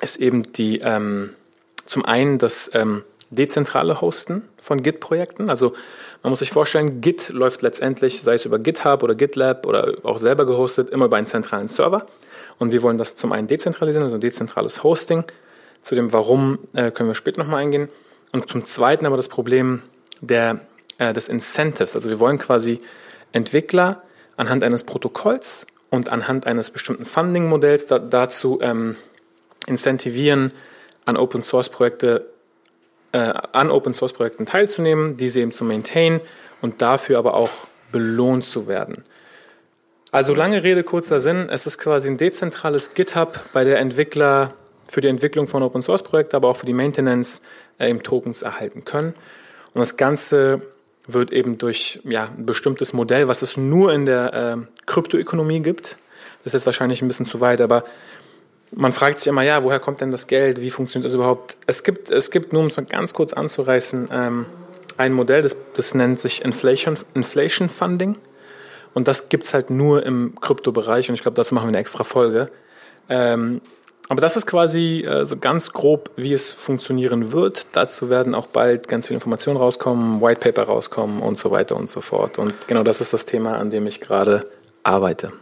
ist 0.00 0.16
eben 0.16 0.42
die 0.42 0.78
ähm, 0.78 1.30
zum 1.86 2.04
einen 2.04 2.38
das 2.38 2.70
ähm, 2.74 3.04
dezentrale 3.30 4.00
Hosten 4.00 4.42
von 4.60 4.82
Git-Projekten. 4.82 5.50
Also 5.50 5.74
man 6.22 6.30
muss 6.30 6.38
sich 6.38 6.50
vorstellen, 6.50 7.00
Git 7.00 7.28
läuft 7.28 7.62
letztendlich, 7.62 8.22
sei 8.22 8.34
es 8.34 8.46
über 8.46 8.58
GitHub 8.58 9.02
oder 9.02 9.14
GitLab 9.14 9.66
oder 9.66 9.92
auch 10.04 10.18
selber 10.18 10.46
gehostet, 10.46 10.88
immer 10.90 11.04
über 11.04 11.18
einen 11.18 11.26
zentralen 11.26 11.68
Server. 11.68 12.06
Und 12.58 12.72
wir 12.72 12.82
wollen 12.82 12.98
das 12.98 13.16
zum 13.16 13.32
einen 13.32 13.46
dezentralisieren, 13.46 14.04
also 14.04 14.16
ein 14.16 14.22
dezentrales 14.22 14.82
Hosting. 14.82 15.24
Zu 15.82 15.94
dem 15.94 16.12
Warum 16.12 16.60
äh, 16.72 16.90
können 16.90 17.10
wir 17.10 17.14
später 17.14 17.42
nochmal 17.42 17.62
eingehen. 17.62 17.90
Und 18.32 18.48
zum 18.48 18.64
Zweiten 18.64 19.04
aber 19.04 19.18
das 19.18 19.28
Problem 19.28 19.82
der, 20.22 20.60
äh, 20.96 21.12
des 21.12 21.28
Incentives. 21.28 21.94
Also 21.94 22.08
wir 22.08 22.20
wollen 22.20 22.38
quasi 22.38 22.80
Entwickler 23.32 24.02
anhand 24.36 24.64
eines 24.64 24.84
Protokolls 24.84 25.66
und 25.90 26.08
anhand 26.08 26.46
eines 26.46 26.70
bestimmten 26.70 27.04
Funding-Modells 27.04 27.86
da, 27.86 27.98
dazu 27.98 28.60
ähm, 28.62 28.96
incentivieren, 29.66 30.52
an 31.04 31.16
Open 31.16 31.42
Source 31.42 31.68
Projekte 31.68 32.26
äh, 33.12 33.32
an 33.52 33.70
Open 33.70 33.92
Source 33.92 34.12
Projekten 34.12 34.44
teilzunehmen, 34.44 35.16
diese 35.16 35.40
eben 35.40 35.52
zu 35.52 35.64
maintainen 35.64 36.20
und 36.60 36.82
dafür 36.82 37.18
aber 37.18 37.34
auch 37.34 37.50
belohnt 37.92 38.44
zu 38.44 38.66
werden. 38.66 39.04
Also 40.10 40.34
lange 40.34 40.62
Rede, 40.62 40.82
kurzer 40.82 41.18
Sinn, 41.18 41.48
es 41.48 41.66
ist 41.66 41.78
quasi 41.78 42.08
ein 42.08 42.16
dezentrales 42.16 42.94
GitHub, 42.94 43.38
bei 43.52 43.64
der 43.64 43.78
Entwickler 43.78 44.54
für 44.88 45.00
die 45.00 45.08
Entwicklung 45.08 45.46
von 45.46 45.62
Open 45.62 45.82
Source 45.82 46.02
Projekten, 46.02 46.36
aber 46.36 46.48
auch 46.48 46.56
für 46.56 46.66
die 46.66 46.72
Maintenance 46.72 47.42
äh, 47.78 47.88
eben 47.88 48.02
Tokens 48.02 48.42
erhalten 48.42 48.84
können. 48.84 49.14
Und 49.74 49.80
das 49.80 49.96
Ganze 49.96 50.62
wird 51.06 51.32
eben 51.32 51.58
durch 51.58 52.00
ja, 52.04 52.28
ein 52.36 52.46
bestimmtes 52.46 52.92
Modell, 52.92 53.28
was 53.28 53.42
es 53.42 53.56
nur 53.56 53.92
in 53.92 54.06
der 54.06 54.34
äh, 54.34 54.56
Kryptoökonomie 54.86 55.60
gibt, 55.60 55.96
das 56.42 56.50
ist 56.50 56.60
jetzt 56.60 56.66
wahrscheinlich 56.66 57.00
ein 57.00 57.08
bisschen 57.08 57.26
zu 57.26 57.40
weit, 57.40 57.60
aber 57.60 57.84
man 58.76 58.92
fragt 58.92 59.18
sich 59.18 59.26
immer, 59.28 59.42
ja, 59.42 59.62
woher 59.64 59.80
kommt 59.80 60.00
denn 60.00 60.10
das 60.10 60.26
Geld? 60.26 60.60
Wie 60.60 60.70
funktioniert 60.70 61.06
das 61.06 61.14
überhaupt? 61.14 61.56
Es 61.66 61.84
gibt, 61.84 62.10
es 62.10 62.30
gibt 62.30 62.52
nur 62.52 62.62
um 62.62 62.68
es 62.68 62.76
mal 62.76 62.84
ganz 62.84 63.14
kurz 63.14 63.32
anzureißen, 63.32 64.08
ähm, 64.12 64.46
ein 64.96 65.12
Modell, 65.12 65.42
das, 65.42 65.56
das 65.74 65.94
nennt 65.94 66.20
sich 66.20 66.44
Inflation, 66.44 66.96
Inflation 67.14 67.68
Funding. 67.68 68.16
Und 68.92 69.08
das 69.08 69.28
gibt 69.28 69.44
es 69.44 69.54
halt 69.54 69.70
nur 69.70 70.06
im 70.06 70.38
Kryptobereich 70.40 71.08
und 71.08 71.16
ich 71.16 71.22
glaube, 71.22 71.34
dazu 71.34 71.54
machen 71.54 71.64
wir 71.64 71.68
eine 71.68 71.78
extra 71.78 72.04
Folge. 72.04 72.48
Ähm, 73.08 73.60
aber 74.08 74.20
das 74.20 74.36
ist 74.36 74.46
quasi 74.46 75.00
äh, 75.00 75.24
so 75.24 75.36
ganz 75.36 75.72
grob, 75.72 76.10
wie 76.16 76.32
es 76.32 76.52
funktionieren 76.52 77.32
wird. 77.32 77.66
Dazu 77.72 78.10
werden 78.10 78.34
auch 78.34 78.46
bald 78.46 78.86
ganz 78.86 79.06
viele 79.06 79.16
Informationen 79.16 79.56
rauskommen, 79.56 80.20
White 80.20 80.40
Paper 80.40 80.64
rauskommen 80.64 81.22
und 81.22 81.36
so 81.36 81.50
weiter 81.50 81.74
und 81.74 81.88
so 81.88 82.00
fort. 82.00 82.38
Und 82.38 82.68
genau 82.68 82.82
das 82.82 83.00
ist 83.00 83.12
das 83.12 83.24
Thema, 83.24 83.56
an 83.56 83.70
dem 83.70 83.86
ich 83.86 84.00
gerade 84.00 84.46
arbeite. 84.82 85.32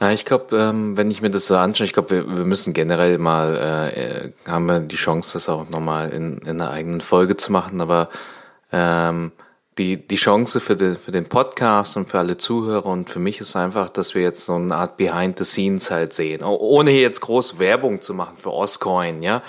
Ja, 0.00 0.10
ich 0.10 0.26
glaube, 0.26 0.56
ähm, 0.56 0.96
wenn 0.96 1.10
ich 1.10 1.22
mir 1.22 1.30
das 1.30 1.46
so 1.46 1.56
anschaue, 1.56 1.86
ich 1.86 1.94
glaube, 1.94 2.10
wir, 2.10 2.36
wir 2.36 2.44
müssen 2.44 2.74
generell 2.74 3.16
mal, 3.16 3.56
äh, 3.56 4.50
haben 4.50 4.66
wir 4.66 4.80
die 4.80 4.96
Chance, 4.96 5.34
das 5.34 5.48
auch 5.48 5.70
nochmal 5.70 6.10
in, 6.10 6.38
in 6.38 6.60
einer 6.60 6.70
eigenen 6.70 7.00
Folge 7.00 7.36
zu 7.36 7.50
machen, 7.50 7.80
aber 7.80 8.10
ähm, 8.72 9.32
die, 9.78 10.06
die 10.06 10.16
Chance 10.16 10.60
für 10.60 10.74
den, 10.74 10.96
für 10.96 11.12
den 11.12 11.26
Podcast 11.26 11.96
und 11.96 12.08
für 12.08 12.18
alle 12.18 12.36
Zuhörer 12.36 12.86
und 12.86 13.10
für 13.10 13.18
mich 13.18 13.40
ist 13.40 13.56
einfach, 13.56 13.90
dass 13.90 14.14
wir 14.14 14.22
jetzt 14.22 14.46
so 14.46 14.54
eine 14.54 14.74
Art 14.74 14.96
Behind 14.96 15.38
the 15.38 15.44
Scenes 15.44 15.90
halt 15.90 16.14
sehen. 16.14 16.42
Ohne 16.42 16.90
hier 16.90 17.02
jetzt 17.02 17.20
groß 17.20 17.58
Werbung 17.58 18.00
zu 18.00 18.14
machen 18.14 18.36
für 18.38 18.52
Oscoin, 18.52 19.22
ja. 19.22 19.42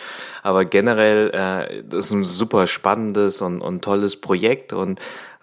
Aber 0.43 0.65
generell, 0.65 1.29
äh, 1.29 1.83
das 1.83 2.05
ist 2.05 2.11
ein 2.11 2.23
super 2.23 2.67
spannendes 2.67 3.41
und, 3.41 3.61
und 3.61 3.83
tolles 3.83 4.17
Projekt 4.17 4.73
und 4.73 4.99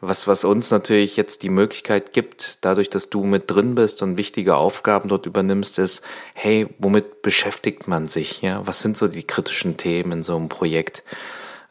was, 0.09 0.27
was 0.27 0.45
uns 0.45 0.71
natürlich 0.71 1.17
jetzt 1.17 1.43
die 1.43 1.51
Möglichkeit 1.51 2.13
gibt, 2.13 2.59
dadurch, 2.63 2.91
dass 2.91 3.11
du 3.11 3.25
mit 3.25 3.51
drin 3.51 3.75
bist 3.75 4.03
und 4.03 4.19
wichtige 4.19 4.57
Aufgaben 4.57 5.09
dort 5.09 5.27
übernimmst, 5.27 5.79
ist, 5.79 6.03
hey, 6.35 6.67
womit 6.79 7.23
beschäftigt 7.23 7.89
man 7.89 8.09
sich? 8.09 8.43
Ja, 8.43 8.67
was 8.67 8.81
sind 8.81 8.97
so 8.97 9.09
die 9.09 9.27
kritischen 9.27 9.77
Themen 9.77 10.13
in 10.13 10.23
so 10.23 10.37
einem 10.37 10.49
Projekt? 10.49 11.03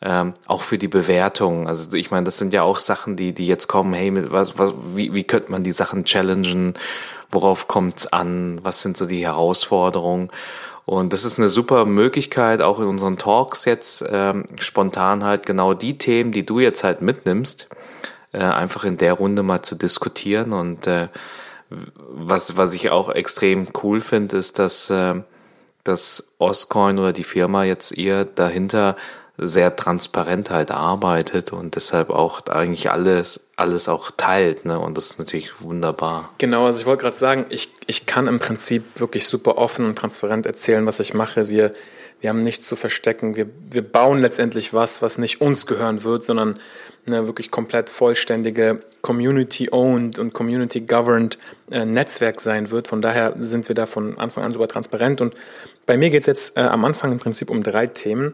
ähm, 0.03 0.33
auch 0.47 0.61
für 0.61 0.77
die 0.77 0.87
Bewertung. 0.87 1.67
Also 1.67 1.95
ich 1.95 2.11
meine, 2.11 2.25
das 2.25 2.37
sind 2.37 2.53
ja 2.53 2.63
auch 2.63 2.77
Sachen, 2.77 3.15
die, 3.15 3.33
die 3.33 3.47
jetzt 3.47 3.67
kommen, 3.67 3.93
hey, 3.93 4.11
was, 4.31 4.57
was, 4.57 4.73
wie, 4.93 5.13
wie 5.13 5.23
könnte 5.23 5.51
man 5.51 5.63
die 5.63 5.71
Sachen 5.71 6.03
challengen? 6.03 6.73
Worauf 7.31 7.67
kommt's 7.67 8.07
an? 8.07 8.59
Was 8.63 8.81
sind 8.81 8.97
so 8.97 9.05
die 9.05 9.25
Herausforderungen? 9.25 10.29
Und 10.85 11.13
das 11.13 11.23
ist 11.23 11.37
eine 11.37 11.47
super 11.47 11.85
Möglichkeit, 11.85 12.61
auch 12.61 12.79
in 12.79 12.87
unseren 12.87 13.17
Talks 13.17 13.63
jetzt 13.63 14.03
ähm, 14.07 14.45
spontan 14.59 15.23
halt 15.23 15.45
genau 15.45 15.73
die 15.73 15.97
Themen, 15.97 16.33
die 16.33 16.45
du 16.45 16.59
jetzt 16.59 16.83
halt 16.83 17.01
mitnimmst, 17.01 17.69
äh, 18.33 18.39
einfach 18.39 18.83
in 18.83 18.97
der 18.97 19.13
Runde 19.13 19.43
mal 19.43 19.61
zu 19.61 19.75
diskutieren. 19.75 20.53
Und 20.53 20.87
äh, 20.87 21.07
was, 21.69 22.57
was 22.57 22.73
ich 22.73 22.89
auch 22.89 23.09
extrem 23.09 23.67
cool 23.81 24.01
finde, 24.01 24.37
ist, 24.37 24.59
dass, 24.59 24.89
äh, 24.89 25.21
dass 25.83 26.25
Oscoin 26.39 26.99
oder 26.99 27.13
die 27.13 27.23
Firma 27.23 27.63
jetzt 27.63 27.91
ihr 27.91 28.25
dahinter 28.25 28.95
sehr 29.37 29.75
transparent 29.75 30.51
halt 30.51 30.69
arbeitet 30.69 31.53
und 31.53 31.75
deshalb 31.75 32.11
auch 32.11 32.45
eigentlich 32.47 32.91
alles, 32.91 33.41
alles 33.55 33.87
auch 33.87 34.11
teilt. 34.15 34.65
Ne? 34.65 34.79
Und 34.79 34.95
das 34.95 35.11
ist 35.11 35.19
natürlich 35.19 35.59
wunderbar. 35.61 36.29
Genau, 36.37 36.67
also 36.67 36.79
ich 36.79 36.85
wollte 36.85 37.01
gerade 37.01 37.15
sagen, 37.15 37.45
ich, 37.49 37.71
ich 37.87 38.05
kann 38.05 38.27
im 38.27 38.39
Prinzip 38.39 38.99
wirklich 38.99 39.27
super 39.27 39.57
offen 39.57 39.85
und 39.85 39.97
transparent 39.97 40.45
erzählen, 40.45 40.85
was 40.85 40.99
ich 40.99 41.15
mache. 41.15 41.49
Wir, 41.49 41.71
wir 42.21 42.29
haben 42.29 42.41
nichts 42.41 42.67
zu 42.67 42.75
verstecken. 42.75 43.35
Wir, 43.35 43.47
wir 43.71 43.81
bauen 43.81 44.19
letztendlich 44.19 44.73
was, 44.73 45.01
was 45.01 45.17
nicht 45.17 45.41
uns 45.41 45.65
gehören 45.65 46.03
wird, 46.03 46.21
sondern 46.21 46.59
eine 47.05 47.27
wirklich 47.27 47.51
komplett 47.51 47.89
vollständige 47.89 48.79
Community-owned 49.01 50.19
und 50.19 50.33
Community-governed 50.33 51.37
äh, 51.71 51.85
Netzwerk 51.85 52.41
sein 52.41 52.71
wird. 52.71 52.87
Von 52.87 53.01
daher 53.01 53.33
sind 53.37 53.67
wir 53.67 53.75
da 53.75 53.85
von 53.85 54.17
Anfang 54.17 54.43
an 54.43 54.51
super 54.51 54.67
transparent. 54.67 55.21
Und 55.21 55.33
bei 55.85 55.97
mir 55.97 56.09
geht 56.09 56.21
es 56.21 56.27
jetzt 56.27 56.57
äh, 56.57 56.61
am 56.61 56.85
Anfang 56.85 57.11
im 57.11 57.19
Prinzip 57.19 57.49
um 57.49 57.63
drei 57.63 57.87
Themen. 57.87 58.33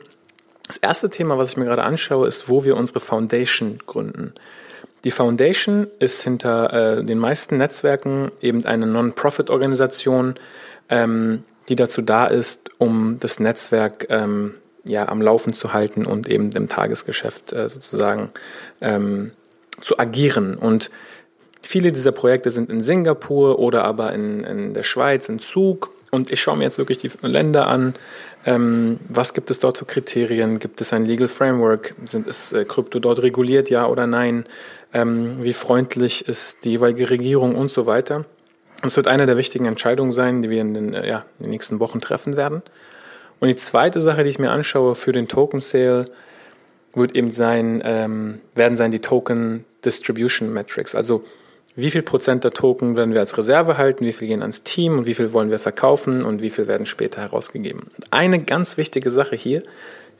Das 0.67 0.77
erste 0.77 1.09
Thema, 1.09 1.37
was 1.37 1.49
ich 1.49 1.57
mir 1.57 1.65
gerade 1.65 1.83
anschaue, 1.83 2.27
ist, 2.27 2.47
wo 2.47 2.63
wir 2.63 2.77
unsere 2.77 2.99
Foundation 2.99 3.79
gründen. 3.87 4.33
Die 5.03 5.11
Foundation 5.11 5.87
ist 5.99 6.21
hinter 6.21 6.99
äh, 6.99 7.03
den 7.03 7.17
meisten 7.17 7.57
Netzwerken 7.57 8.31
eben 8.41 8.65
eine 8.65 8.85
Non-Profit-Organisation, 8.85 10.35
ähm, 10.89 11.43
die 11.69 11.75
dazu 11.75 12.01
da 12.01 12.25
ist, 12.25 12.71
um 12.77 13.17
das 13.19 13.39
Netzwerk 13.39 14.07
ähm, 14.09 14.55
ja, 14.89 15.07
am 15.07 15.21
Laufen 15.21 15.53
zu 15.53 15.73
halten 15.73 16.05
und 16.05 16.27
eben 16.27 16.51
im 16.51 16.67
Tagesgeschäft 16.67 17.53
äh, 17.53 17.69
sozusagen 17.69 18.29
ähm, 18.81 19.31
zu 19.81 19.99
agieren. 19.99 20.55
Und 20.55 20.89
viele 21.61 21.91
dieser 21.91 22.11
Projekte 22.11 22.51
sind 22.51 22.69
in 22.69 22.81
Singapur 22.81 23.59
oder 23.59 23.85
aber 23.85 24.13
in, 24.13 24.43
in 24.43 24.73
der 24.73 24.83
Schweiz, 24.83 25.29
in 25.29 25.39
Zug. 25.39 25.91
Und 26.11 26.31
ich 26.31 26.41
schaue 26.41 26.57
mir 26.57 26.63
jetzt 26.63 26.77
wirklich 26.77 26.97
die 26.97 27.11
Länder 27.21 27.67
an, 27.67 27.93
ähm, 28.45 28.99
was 29.07 29.33
gibt 29.33 29.51
es 29.51 29.59
dort 29.59 29.77
für 29.77 29.85
Kriterien? 29.85 30.59
Gibt 30.59 30.81
es 30.81 30.93
ein 30.93 31.05
Legal 31.05 31.27
Framework? 31.27 31.93
Sind, 32.05 32.27
ist 32.27 32.53
äh, 32.53 32.65
Krypto 32.65 32.99
dort 32.99 33.21
reguliert, 33.21 33.69
ja 33.69 33.85
oder 33.85 34.07
nein? 34.07 34.45
Ähm, 34.93 35.43
wie 35.43 35.53
freundlich 35.53 36.27
ist 36.27 36.63
die 36.63 36.71
jeweilige 36.71 37.09
Regierung 37.09 37.55
und 37.55 37.69
so 37.69 37.85
weiter? 37.85 38.23
Das 38.81 38.95
wird 38.95 39.07
eine 39.07 39.25
der 39.25 39.37
wichtigen 39.37 39.65
Entscheidungen 39.65 40.13
sein, 40.13 40.41
die 40.41 40.49
wir 40.49 40.61
in 40.61 40.73
den, 40.73 40.93
äh, 40.93 41.07
ja, 41.07 41.25
in 41.37 41.45
den 41.45 41.51
nächsten 41.51 41.79
Wochen 41.79 41.99
treffen 41.99 42.37
werden. 42.37 42.63
Und 43.39 43.47
die 43.47 43.55
zweite 43.55 44.01
Sache, 44.01 44.23
die 44.23 44.29
ich 44.29 44.39
mir 44.39 44.51
anschaue 44.51 44.95
für 44.95 45.11
den 45.11 45.27
Token 45.27 45.61
Sale, 45.61 46.05
wird 46.93 47.15
eben 47.15 47.31
sein, 47.31 47.81
ähm, 47.85 48.41
werden 48.55 48.75
sein 48.75 48.91
die 48.91 48.99
Token 48.99 49.65
Distribution 49.85 50.51
Metrics. 50.51 50.95
Also 50.95 51.23
wie 51.75 51.91
viel 51.91 52.01
Prozent 52.01 52.43
der 52.43 52.51
Token 52.51 52.97
werden 52.97 53.13
wir 53.13 53.21
als 53.21 53.37
Reserve 53.37 53.77
halten, 53.77 54.05
wie 54.05 54.11
viel 54.11 54.27
gehen 54.27 54.41
ans 54.41 54.63
Team 54.63 54.97
und 54.97 55.05
wie 55.05 55.13
viel 55.13 55.31
wollen 55.33 55.51
wir 55.51 55.59
verkaufen 55.59 56.23
und 56.23 56.41
wie 56.41 56.49
viel 56.49 56.67
werden 56.67 56.85
später 56.85 57.21
herausgegeben. 57.21 57.83
Eine 58.11 58.43
ganz 58.43 58.75
wichtige 58.75 59.09
Sache 59.09 59.35
hier 59.35 59.63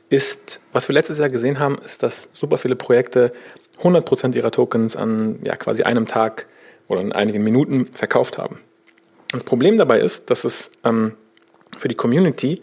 ist, 0.08 0.60
was 0.72 0.88
wir 0.88 0.94
letztes 0.94 1.18
Jahr 1.18 1.28
gesehen 1.28 1.58
haben, 1.58 1.76
ist, 1.84 2.02
dass 2.02 2.30
super 2.32 2.56
viele 2.56 2.76
Projekte 2.76 3.32
100 3.78 4.04
Prozent 4.04 4.34
ihrer 4.34 4.50
Tokens 4.50 4.96
an 4.96 5.38
ja, 5.42 5.56
quasi 5.56 5.82
einem 5.82 6.06
Tag 6.06 6.46
oder 6.88 7.00
in 7.00 7.12
einigen 7.12 7.42
Minuten 7.42 7.86
verkauft 7.86 8.38
haben. 8.38 8.60
Das 9.30 9.44
Problem 9.44 9.76
dabei 9.76 10.00
ist, 10.00 10.30
dass 10.30 10.44
es 10.44 10.70
ähm, 10.84 11.14
für 11.78 11.88
die 11.88 11.94
Community, 11.94 12.62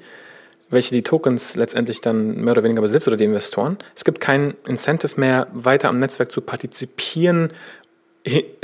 welche 0.70 0.94
die 0.94 1.04
Tokens 1.04 1.56
letztendlich 1.56 2.02
dann 2.02 2.42
mehr 2.44 2.52
oder 2.52 2.64
weniger 2.64 2.82
besitzt 2.82 3.08
oder 3.08 3.18
die 3.18 3.24
Investoren, 3.24 3.78
es 3.96 4.04
gibt 4.04 4.22
kein 4.22 4.56
Incentive 4.68 5.20
mehr, 5.20 5.48
weiter 5.54 5.90
am 5.90 5.98
Netzwerk 5.98 6.32
zu 6.32 6.42
partizipieren 6.42 7.52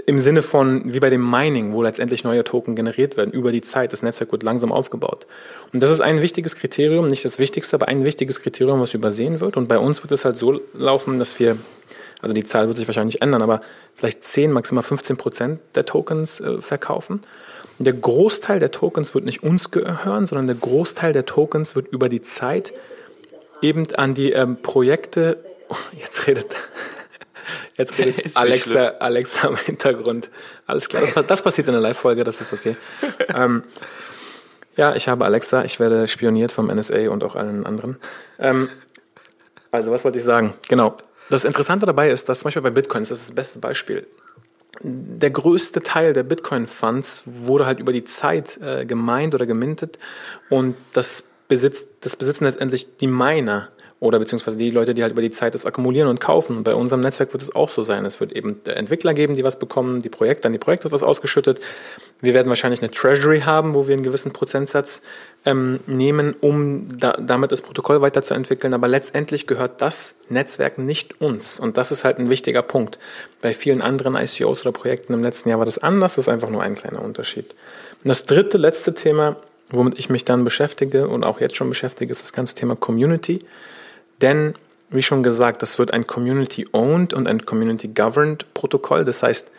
im 0.06 0.20
Sinne 0.20 0.42
von, 0.42 0.92
wie 0.92 1.00
bei 1.00 1.10
dem 1.10 1.30
Mining, 1.30 1.74
wo 1.74 1.82
letztendlich 1.82 2.24
neue 2.24 2.44
Token 2.44 2.76
generiert 2.76 3.16
werden 3.16 3.32
über 3.32 3.52
die 3.52 3.62
Zeit. 3.62 3.94
Das 3.94 4.02
Netzwerk 4.02 4.32
wird 4.32 4.44
langsam 4.44 4.72
aufgebaut. 4.72 5.28
Und 5.72 5.82
das 5.82 5.90
ist 5.90 6.02
ein 6.02 6.22
wichtiges 6.22 6.56
Kriterium, 6.56 7.08
nicht 7.08 7.24
das 7.24 7.40
wichtigste, 7.40 7.76
aber 7.76 7.88
ein 7.88 8.04
wichtiges 8.04 8.42
Kriterium, 8.42 8.82
was 8.82 8.94
übersehen 8.94 9.40
wird. 9.40 9.56
Und 9.56 9.68
bei 9.68 9.78
uns 9.78 10.04
wird 10.04 10.12
es 10.12 10.26
halt 10.26 10.36
so 10.36 10.60
laufen, 10.74 11.20
dass 11.20 11.40
wir, 11.40 11.58
also 12.22 12.34
die 12.34 12.44
Zahl 12.44 12.68
wird 12.68 12.78
sich 12.78 12.88
wahrscheinlich 12.88 13.22
ändern, 13.22 13.42
aber 13.42 13.62
vielleicht 13.96 14.24
10, 14.24 14.52
maximal 14.52 14.84
15 14.84 15.16
Prozent 15.16 15.60
der 15.76 15.86
Tokens 15.86 16.42
äh, 16.42 16.62
verkaufen. 16.62 17.22
Der 17.80 17.94
Großteil 17.94 18.60
der 18.60 18.72
Tokens 18.72 19.14
wird 19.14 19.26
nicht 19.26 19.44
uns 19.44 19.72
gehören, 19.72 20.28
sondern 20.28 20.48
der 20.48 20.56
Großteil 20.56 21.12
der 21.12 21.26
Tokens 21.26 21.76
wird 21.76 21.88
über 21.88 22.10
die 22.10 22.22
Zeit 22.22 22.74
eben 23.62 23.88
an 23.96 24.14
die 24.14 24.32
ähm, 24.32 24.62
Projekte, 24.62 25.44
oh, 25.70 25.76
jetzt 26.00 26.28
redet 26.28 26.48
Jetzt 27.78 27.98
redet 27.98 28.16
Alexa, 28.36 28.94
Alexa 29.00 29.48
im 29.48 29.58
Hintergrund. 29.58 30.30
Alles 30.68 30.88
klar, 30.88 31.02
das, 31.02 31.26
das 31.26 31.42
passiert 31.42 31.68
in 31.68 31.74
der 31.74 31.82
Live-Folge, 31.82 32.24
das 32.24 32.40
ist 32.40 32.54
okay. 32.54 32.78
ähm, 33.34 33.64
ja, 34.76 34.96
ich 34.96 35.08
habe 35.08 35.26
Alexa, 35.26 35.64
ich 35.64 35.80
werde 35.80 36.08
spioniert 36.08 36.52
vom 36.52 36.68
NSA 36.68 37.10
und 37.10 37.24
auch 37.24 37.36
allen 37.36 37.66
anderen. 37.66 37.98
Ähm, 38.40 38.70
also, 39.72 39.92
was 39.92 40.04
wollte 40.04 40.18
ich 40.18 40.24
sagen? 40.24 40.54
Genau. 40.68 40.96
Das 41.30 41.46
Interessante 41.46 41.86
dabei 41.86 42.10
ist, 42.10 42.30
dass 42.30 42.40
zum 42.40 42.48
Beispiel 42.48 42.62
bei 42.62 42.70
Bitcoin, 42.70 43.02
das 43.02 43.12
ist 43.12 43.30
das 43.30 43.36
beste 43.36 43.60
Beispiel, 43.60 44.06
der 44.84 45.32
größte 45.32 45.82
Teil 45.82 46.14
der 46.14 46.24
Bitcoin-Funds 46.24 47.24
wurde 47.26 47.66
halt 47.66 47.80
über 47.80 47.94
die 47.94 48.04
Zeit 48.04 48.60
äh, 48.62 48.86
gemeint 48.86 49.34
oder 49.34 49.46
gemintet. 49.46 49.98
Und 50.50 50.76
das 50.94 51.26
besitzt, 51.48 51.88
das 52.02 52.16
besitzen 52.16 52.46
letztendlich 52.46 52.98
die 52.98 53.08
Miner 53.08 53.70
oder 54.04 54.20
beziehungsweise 54.20 54.58
die 54.58 54.70
Leute, 54.70 54.94
die 54.94 55.02
halt 55.02 55.14
über 55.14 55.22
die 55.22 55.32
Zeit 55.32 55.54
das 55.54 55.66
akkumulieren 55.66 56.10
und 56.10 56.20
kaufen. 56.20 56.58
Und 56.58 56.64
bei 56.64 56.76
unserem 56.76 57.00
Netzwerk 57.00 57.32
wird 57.32 57.42
es 57.42 57.56
auch 57.56 57.70
so 57.70 57.82
sein. 57.84 58.06
Es 58.06 58.20
wird 58.20 58.34
eben 58.34 58.58
Entwickler 58.66 59.14
geben, 59.14 59.34
die 59.34 59.46
was 59.46 59.58
bekommen, 59.58 60.02
die 60.02 60.10
Projekte, 60.10 60.46
an 60.46 60.52
die 60.52 60.60
Projekte 60.60 60.86
wird 60.86 60.92
was 60.92 61.04
ausgeschüttet. 61.04 61.62
Wir 62.20 62.34
werden 62.34 62.50
wahrscheinlich 62.50 62.82
eine 62.82 62.92
Treasury 62.92 63.42
haben, 63.42 63.74
wo 63.74 63.88
wir 63.88 63.94
einen 63.94 64.04
gewissen 64.04 64.34
Prozentsatz 64.34 65.02
ähm, 65.46 65.80
nehmen, 65.88 66.36
um 66.42 66.90
da, 66.98 67.14
damit 67.14 67.54
das 67.54 67.62
Protokoll 67.62 68.02
weiterzuentwickeln. 68.02 68.74
Aber 68.74 68.90
letztendlich 68.90 69.48
gehört 69.48 69.82
das 69.82 70.16
Netzwerk 70.28 70.78
nicht 70.78 71.22
uns. 71.22 71.62
Und 71.62 71.78
das 71.78 71.92
ist 71.92 72.04
halt 72.04 72.20
ein 72.20 72.30
wichtiger 72.30 72.62
Punkt. 72.62 73.00
Bei 73.42 73.54
vielen 73.54 73.82
anderen 73.82 74.18
ICOs 74.18 74.62
oder 74.62 74.74
Projekten 74.74 75.14
im 75.14 75.24
letzten 75.24 75.48
Jahr 75.48 75.60
war 75.60 75.66
das 75.66 75.78
anders. 75.78 76.16
Das 76.16 76.26
ist 76.26 76.30
einfach 76.30 76.50
nur 76.50 76.62
ein 76.62 76.76
kleiner 76.76 77.02
Unterschied. 77.02 77.56
Und 78.04 78.10
das 78.10 78.26
dritte, 78.26 78.58
letzte 78.58 78.94
Thema, 78.94 79.38
womit 79.70 79.98
ich 79.98 80.10
mich 80.10 80.26
dann 80.26 80.44
beschäftige 80.44 81.08
und 81.08 81.24
auch 81.24 81.40
jetzt 81.40 81.56
schon 81.56 81.70
beschäftige, 81.70 82.12
ist 82.12 82.22
das 82.22 82.34
ganze 82.34 82.56
Thema 82.56 82.76
Community. 82.76 83.42
Denn, 84.22 84.56
wie 84.90 85.02
schon 85.02 85.24
gesagt, 85.24 85.62
das 85.62 85.80
wird 85.80 85.94
ein 85.94 86.08
Community-Owned 86.08 87.14
und 87.14 87.28
ein 87.28 87.46
Community-Governed 87.46 88.54
Protokoll. 88.54 89.06
Das 89.06 89.24
heißt, 89.24 89.50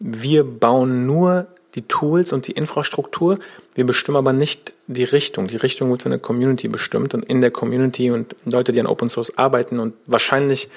wir 0.00 0.44
bauen 0.44 1.06
nur 1.06 1.46
die 1.74 1.82
Tools 1.82 2.32
und 2.32 2.46
die 2.46 2.52
Infrastruktur. 2.52 3.38
Wir 3.74 3.86
bestimmen 3.86 4.18
aber 4.18 4.32
nicht 4.32 4.74
die 4.86 5.04
Richtung. 5.04 5.48
Die 5.48 5.56
Richtung 5.56 5.90
wird 5.90 6.02
von 6.02 6.10
der 6.10 6.20
Community 6.20 6.68
bestimmt 6.68 7.14
und 7.14 7.24
in 7.24 7.40
der 7.40 7.50
Community 7.50 8.10
und 8.10 8.36
Leute, 8.44 8.72
die 8.72 8.80
an 8.80 8.86
Open 8.86 9.08
Source 9.08 9.38
arbeiten 9.38 9.78
und 9.78 9.94
wahrscheinlich 10.06 10.68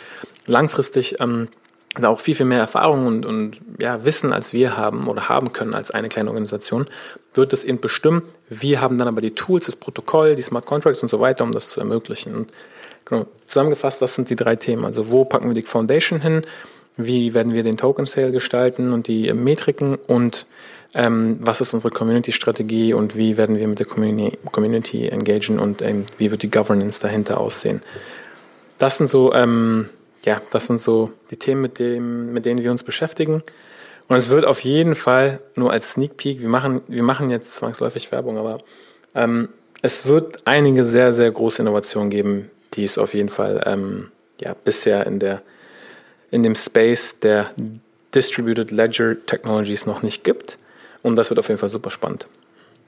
langfristig 0.46 1.20
ähm, 1.20 1.50
da 2.02 2.10
auch 2.10 2.20
viel, 2.20 2.36
viel 2.36 2.46
mehr 2.46 2.60
Erfahrung 2.60 3.08
und, 3.08 3.26
und 3.26 3.62
ja, 3.80 4.04
Wissen 4.04 4.34
als 4.34 4.54
wir 4.54 4.78
haben 4.78 5.08
oder 5.08 5.30
haben 5.30 5.54
können 5.54 5.74
als 5.74 5.92
eine 5.92 6.10
kleine 6.10 6.30
Organisation, 6.30 6.88
wird 7.34 7.54
das 7.54 7.64
eben 7.64 7.80
bestimmen. 7.80 8.24
Wir 8.50 8.82
haben 8.82 8.98
dann 8.98 9.08
aber 9.08 9.22
die 9.22 9.32
Tools, 9.32 9.66
das 9.66 9.76
Protokoll, 9.76 10.36
die 10.36 10.42
Smart 10.42 10.66
Contracts 10.66 11.02
und 11.04 11.10
so 11.10 11.20
weiter, 11.20 11.44
um 11.44 11.52
das 11.52 11.70
zu 11.70 11.80
ermöglichen. 11.80 12.36
Und 12.36 12.52
genau, 13.06 13.26
zusammengefasst, 13.46 14.02
das 14.02 14.16
sind 14.16 14.30
die 14.30 14.36
drei 14.36 14.56
Themen. 14.56 14.86
Also 14.86 15.10
wo 15.12 15.26
packen 15.26 15.48
wir 15.48 15.54
die 15.54 15.62
Foundation 15.62 16.22
hin? 16.22 16.44
Wie 16.98 17.34
werden 17.34 17.54
wir 17.54 17.64
den 17.64 17.78
Token 17.78 18.06
Sale 18.06 18.32
gestalten 18.32 18.94
und 18.94 19.08
die 19.08 19.32
Metriken 19.34 19.96
und 19.96 20.46
ähm, 20.94 21.40
was 21.42 21.60
ist 21.60 21.74
unsere 21.74 21.94
Community-Strategie 21.94 22.94
und 22.94 23.18
wie 23.18 23.38
werden 23.38 23.60
wir 23.60 23.68
mit 23.68 23.80
der 23.80 23.86
Community, 23.86 24.38
Community 24.52 25.08
engagen 25.10 25.60
und 25.60 25.82
ähm, 25.82 26.06
wie 26.18 26.32
wird 26.32 26.42
die 26.42 26.52
Governance 26.52 27.02
dahinter 27.02 27.40
aussehen. 27.40 27.82
Das 28.78 28.98
sind 28.98 29.08
so 29.08 29.34
ähm, 29.34 29.90
ja, 30.26 30.42
das 30.52 30.66
sind 30.66 30.78
so 30.78 31.12
die 31.32 31.38
Themen, 31.38 31.62
mit, 31.62 31.80
dem, 31.80 32.34
mit 32.34 32.46
denen 32.46 32.64
wir 32.64 32.72
uns 32.72 32.84
beschäftigen. 32.84 33.44
Und 34.08 34.18
es 34.18 34.30
wird 34.30 34.46
auf 34.46 34.60
jeden 34.62 34.96
Fall 34.96 35.40
nur 35.56 35.72
als 35.72 35.92
Sneak 35.92 36.18
Peek, 36.18 36.42
wir 36.42 36.50
machen, 36.50 36.82
wir 36.88 37.04
machen 37.04 37.30
jetzt 37.30 37.56
zwangsläufig 37.56 38.12
Werbung, 38.12 38.38
aber 38.38 38.60
ähm, 39.16 39.50
es 39.82 40.06
wird 40.06 40.46
einige 40.46 40.84
sehr, 40.84 41.14
sehr 41.14 41.32
große 41.32 41.62
Innovationen 41.62 42.10
geben, 42.10 42.52
die 42.76 42.84
es 42.84 42.98
auf 42.98 43.14
jeden 43.14 43.30
Fall 43.30 43.64
ähm, 43.66 44.12
ja, 44.42 44.54
bisher 44.64 45.06
in, 45.08 45.20
der, 45.20 45.42
in 46.32 46.44
dem 46.44 46.56
Space 46.56 47.20
der 47.20 47.50
Distributed 48.14 48.72
Ledger 48.72 49.16
Technologies 49.26 49.86
noch 49.86 50.02
nicht 50.02 50.24
gibt. 50.24 50.58
Und 51.02 51.16
das 51.16 51.30
wird 51.30 51.40
auf 51.40 51.48
jeden 51.48 51.60
Fall 51.60 51.70
super 51.70 51.90
spannend. 51.90 52.28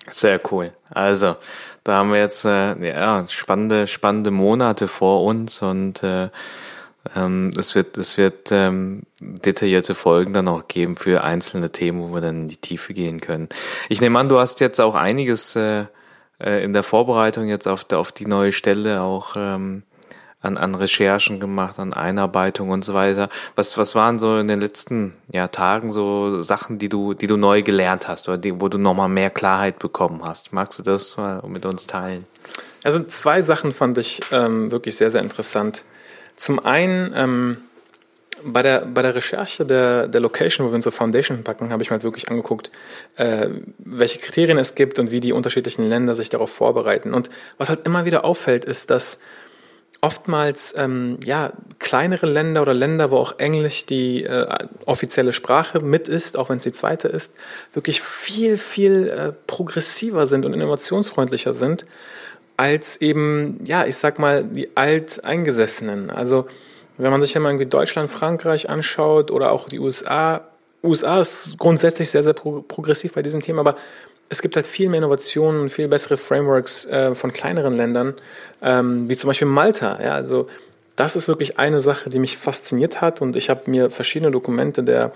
Sehr 0.10 0.40
cool. 0.52 0.72
Also, 0.90 1.36
da 1.84 1.96
haben 1.96 2.12
wir 2.12 2.20
jetzt 2.20 2.46
äh, 2.46 2.76
ja, 2.88 3.26
spannende, 3.30 3.88
spannende 3.88 4.32
Monate 4.32 4.88
vor 4.88 5.24
uns 5.24 5.62
und 5.62 6.02
äh, 6.02 6.30
ähm, 7.16 7.52
es 7.58 7.76
wird, 7.76 7.98
es 7.98 8.18
wird 8.18 8.52
ähm, 8.52 9.04
detaillierte 9.20 9.96
Folgen 9.96 10.34
dann 10.34 10.48
auch 10.48 10.68
geben 10.68 10.96
für 10.96 11.24
einzelne 11.24 11.72
Themen, 11.72 12.02
wo 12.02 12.14
wir 12.14 12.22
dann 12.22 12.42
in 12.42 12.48
die 12.48 12.58
Tiefe 12.58 12.94
gehen 12.94 13.22
können. 13.22 13.50
Ich 13.90 14.02
nehme 14.02 14.18
an, 14.20 14.30
du 14.30 14.40
hast 14.40 14.60
jetzt 14.60 14.80
auch 14.80 14.96
einiges 14.96 15.56
äh, 15.56 15.86
äh, 16.40 16.64
in 16.64 16.74
der 16.74 16.84
Vorbereitung 16.84 17.48
jetzt 17.48 17.68
auf, 17.68 17.86
auf 17.92 18.12
die 18.12 18.26
neue 18.26 18.52
Stelle 18.52 19.02
auch 19.02 19.36
ähm, 19.36 19.84
an, 20.42 20.58
an 20.58 20.76
Recherchen 20.76 21.40
gemacht, 21.40 21.80
an 21.80 21.94
Einarbeitung 21.94 22.70
und 22.70 22.86
so 22.86 22.94
weiter. 22.94 23.30
Was, 23.56 23.78
was 23.78 23.96
waren 23.96 24.20
so 24.20 24.38
in 24.38 24.48
den 24.48 24.62
letzten 24.62 25.14
ja, 25.32 25.48
Tagen 25.48 25.92
so 25.92 26.42
Sachen, 26.42 26.78
die 26.78 26.90
du, 26.90 27.14
die 27.14 27.28
du 27.28 27.38
neu 27.38 27.64
gelernt 27.64 28.08
hast 28.08 28.28
oder 28.28 28.38
die, 28.38 28.60
wo 28.60 28.70
du 28.70 28.78
nochmal 28.78 29.10
mehr 29.10 29.30
Klarheit 29.30 29.80
bekommen 29.80 30.22
hast? 30.24 30.54
Magst 30.54 30.80
du 30.80 30.84
das 30.84 31.18
mal 31.18 31.42
mit 31.48 31.66
uns 31.66 31.88
teilen? 31.88 32.26
Also 32.84 33.04
zwei 33.04 33.42
Sachen 33.42 33.74
fand 33.74 33.98
ich 33.98 34.22
ähm, 34.32 34.72
wirklich 34.72 34.96
sehr, 34.96 35.10
sehr 35.10 35.22
interessant. 35.22 35.84
Zum 36.36 36.64
einen 36.64 37.14
ähm, 37.16 37.58
bei 38.44 38.62
der, 38.62 38.86
bei 38.86 39.02
der 39.02 39.16
Recherche 39.16 39.66
der, 39.66 40.08
der 40.08 40.22
Location, 40.22 40.66
wo 40.66 40.72
wir 40.72 40.76
unsere 40.76 40.94
Foundation 40.94 41.44
packen, 41.44 41.72
habe 41.72 41.84
ich 41.84 41.90
mir 41.90 41.96
halt 41.96 42.04
wirklich 42.04 42.30
angeguckt, 42.30 42.72
äh, 43.16 43.50
welche 43.80 44.20
Kriterien 44.20 44.58
es 44.58 44.76
gibt 44.76 45.00
und 45.00 45.12
wie 45.12 45.20
die 45.20 45.34
unterschiedlichen 45.34 45.88
Länder 45.88 46.16
sich 46.16 46.30
darauf 46.30 46.52
vorbereiten. 46.52 47.14
Und 47.14 47.30
was 47.58 47.70
halt 47.70 47.86
immer 47.86 48.06
wieder 48.06 48.26
auffällt, 48.26 48.66
ist, 48.66 48.90
dass 48.90 49.20
oftmals 50.02 50.76
ähm, 50.78 51.18
ja 51.26 51.52
kleinere 51.80 52.28
Länder 52.28 52.62
oder 52.62 52.74
Länder, 52.74 53.12
wo 53.12 53.18
auch 53.18 53.40
Englisch 53.40 53.86
die 53.86 54.24
äh, 54.24 54.48
offizielle 54.86 55.34
Sprache 55.34 55.80
mit 55.80 56.08
ist, 56.08 56.38
auch 56.38 56.50
wenn 56.50 56.58
es 56.58 56.64
die 56.64 56.72
zweite 56.72 57.08
ist, 57.08 57.34
wirklich 57.74 58.02
viel 58.02 58.58
viel 58.58 59.10
äh, 59.10 59.34
progressiver 59.48 60.26
sind 60.28 60.46
und 60.46 60.54
innovationsfreundlicher 60.54 61.54
sind 61.54 61.86
als 62.58 62.98
eben, 62.98 63.64
ja, 63.66 63.86
ich 63.86 63.98
sag 63.98 64.18
mal, 64.18 64.44
die 64.44 64.76
Alteingesessenen. 64.76 66.10
Also, 66.10 66.48
wenn 66.98 67.12
man 67.12 67.22
sich 67.22 67.34
ja 67.34 67.40
mal 67.40 67.50
irgendwie 67.50 67.68
Deutschland, 67.68 68.10
Frankreich 68.10 68.70
anschaut 68.70 69.32
oder 69.32 69.52
auch 69.52 69.70
die 69.70 69.80
USA, 69.80 70.42
USA 70.84 71.20
ist 71.20 71.58
grundsätzlich 71.58 72.10
sehr, 72.10 72.24
sehr 72.24 72.34
pro 72.34 72.62
progressiv 72.62 73.14
bei 73.14 73.22
diesem 73.22 73.42
Thema, 73.42 73.62
aber 73.62 73.76
es 74.30 74.42
gibt 74.42 74.56
halt 74.56 74.68
viel 74.68 74.90
mehr 74.90 75.00
Innovationen 75.00 75.62
und 75.62 75.70
viel 75.70 75.88
bessere 75.88 76.18
Frameworks 76.18 76.86
äh, 76.86 77.16
von 77.16 77.32
kleineren 77.32 77.74
Ländern, 77.74 78.14
ähm, 78.62 79.10
wie 79.10 79.16
zum 79.16 79.30
Beispiel 79.30 79.48
Malta. 79.48 80.00
Ja, 80.02 80.16
also 80.16 80.48
das 80.96 81.16
ist 81.16 81.28
wirklich 81.28 81.60
eine 81.60 81.80
Sache, 81.80 82.10
die 82.10 82.20
mich 82.20 82.38
fasziniert 82.38 83.02
hat 83.02 83.22
und 83.22 83.36
ich 83.36 83.50
habe 83.50 83.70
mir 83.70 83.90
verschiedene 83.90 84.32
Dokumente 84.32 84.84
der 84.84 85.14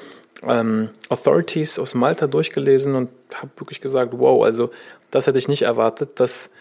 ähm, 0.47 0.89
Authorities 1.09 1.79
aus 1.79 1.95
Malta 1.95 2.27
durchgelesen 2.27 2.95
und 2.95 3.09
habe 3.35 3.51
wirklich 3.57 3.81
gesagt, 3.81 4.13
wow, 4.15 4.43
also 4.43 4.69
das 5.09 5.27
hätte 5.27 5.37
ich 5.39 5.47
nicht 5.47 5.63
erwartet, 5.63 6.19
dass 6.19 6.51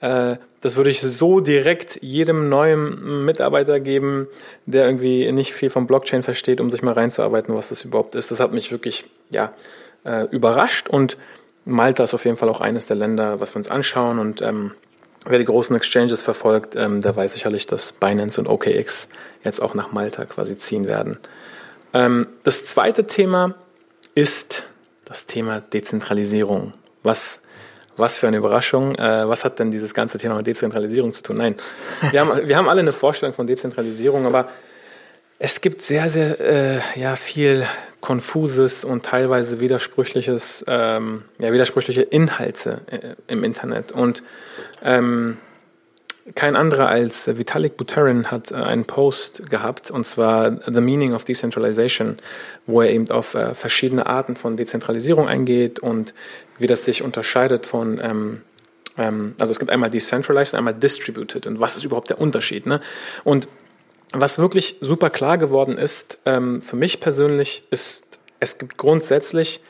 das 0.00 0.76
würde 0.76 0.90
ich 0.90 1.00
so 1.00 1.40
direkt 1.40 1.98
jedem 2.02 2.48
neuen 2.48 3.24
Mitarbeiter 3.24 3.80
geben, 3.80 4.28
der 4.66 4.86
irgendwie 4.86 5.30
nicht 5.32 5.52
viel 5.52 5.70
vom 5.70 5.88
Blockchain 5.88 6.22
versteht, 6.22 6.60
um 6.60 6.70
sich 6.70 6.82
mal 6.82 6.94
reinzuarbeiten, 6.94 7.54
was 7.56 7.70
das 7.70 7.84
überhaupt 7.84 8.14
ist. 8.14 8.30
Das 8.30 8.38
hat 8.38 8.52
mich 8.52 8.70
wirklich 8.70 9.04
ja, 9.30 9.52
äh, 10.04 10.26
überrascht 10.30 10.88
und 10.88 11.16
Malta 11.64 12.04
ist 12.04 12.14
auf 12.14 12.24
jeden 12.24 12.36
Fall 12.36 12.48
auch 12.48 12.60
eines 12.60 12.86
der 12.86 12.96
Länder, 12.96 13.40
was 13.40 13.54
wir 13.54 13.56
uns 13.58 13.68
anschauen 13.68 14.18
und 14.18 14.40
ähm, 14.40 14.72
wer 15.26 15.38
die 15.38 15.44
großen 15.44 15.76
Exchanges 15.76 16.22
verfolgt, 16.22 16.76
ähm, 16.76 17.02
der 17.02 17.14
weiß 17.14 17.32
sicherlich, 17.32 17.66
dass 17.66 17.92
Binance 17.92 18.40
und 18.40 18.46
OKX 18.46 19.10
jetzt 19.44 19.60
auch 19.60 19.74
nach 19.74 19.92
Malta 19.92 20.24
quasi 20.24 20.56
ziehen 20.56 20.88
werden. 20.88 21.18
Ähm, 21.92 22.26
das 22.44 22.66
zweite 22.66 23.06
Thema 23.06 23.54
ist 24.14 24.64
das 25.04 25.26
Thema 25.26 25.60
Dezentralisierung. 25.60 26.72
Was 27.02 27.42
was 27.98 28.16
für 28.16 28.28
eine 28.28 28.36
Überraschung. 28.36 28.94
Äh, 28.94 29.28
was 29.28 29.44
hat 29.44 29.58
denn 29.58 29.70
dieses 29.70 29.94
ganze 29.94 30.18
Thema 30.18 30.36
mit 30.36 30.46
Dezentralisierung 30.46 31.12
zu 31.12 31.22
tun? 31.22 31.36
Nein, 31.36 31.56
wir 32.10 32.20
haben, 32.20 32.48
wir 32.48 32.56
haben 32.56 32.68
alle 32.68 32.80
eine 32.80 32.92
Vorstellung 32.92 33.34
von 33.34 33.46
Dezentralisierung, 33.46 34.26
aber 34.26 34.48
es 35.38 35.60
gibt 35.60 35.82
sehr, 35.82 36.08
sehr 36.08 36.40
äh, 36.40 36.80
ja, 37.00 37.14
viel 37.16 37.64
konfuses 38.00 38.84
und 38.84 39.04
teilweise 39.04 39.60
widersprüchliches, 39.60 40.64
ähm, 40.66 41.24
ja, 41.38 41.52
widersprüchliche 41.52 42.02
Inhalte 42.02 42.80
äh, 42.86 43.14
im 43.32 43.44
Internet. 43.44 43.92
Und 43.92 44.22
ähm, 44.82 45.38
kein 46.34 46.56
anderer 46.56 46.88
als 46.88 47.26
Vitalik 47.26 47.76
Buterin 47.76 48.30
hat 48.30 48.50
äh, 48.50 48.54
einen 48.54 48.84
Post 48.84 49.48
gehabt, 49.50 49.90
und 49.90 50.04
zwar 50.04 50.58
The 50.66 50.80
Meaning 50.80 51.14
of 51.14 51.24
Decentralization, 51.24 52.16
wo 52.66 52.82
er 52.82 52.90
eben 52.90 53.10
auf 53.10 53.34
äh, 53.34 53.54
verschiedene 53.54 54.06
Arten 54.06 54.36
von 54.36 54.56
Dezentralisierung 54.56 55.28
eingeht 55.28 55.78
und 55.78 56.14
wie 56.58 56.66
das 56.66 56.84
sich 56.84 57.02
unterscheidet 57.02 57.66
von, 57.66 58.00
ähm, 58.02 58.42
ähm, 58.96 59.34
also 59.38 59.52
es 59.52 59.58
gibt 59.58 59.70
einmal 59.70 59.90
Decentralized 59.90 60.54
und 60.54 60.58
einmal 60.58 60.74
Distributed 60.74 61.46
und 61.46 61.60
was 61.60 61.76
ist 61.76 61.84
überhaupt 61.84 62.10
der 62.10 62.20
Unterschied. 62.20 62.66
Ne? 62.66 62.80
Und 63.24 63.48
was 64.12 64.38
wirklich 64.38 64.76
super 64.80 65.10
klar 65.10 65.38
geworden 65.38 65.76
ist, 65.76 66.18
ähm, 66.24 66.62
für 66.62 66.76
mich 66.76 67.00
persönlich, 67.00 67.64
ist, 67.70 68.04
es 68.40 68.58
gibt 68.58 68.76
grundsätzlich 68.76 69.60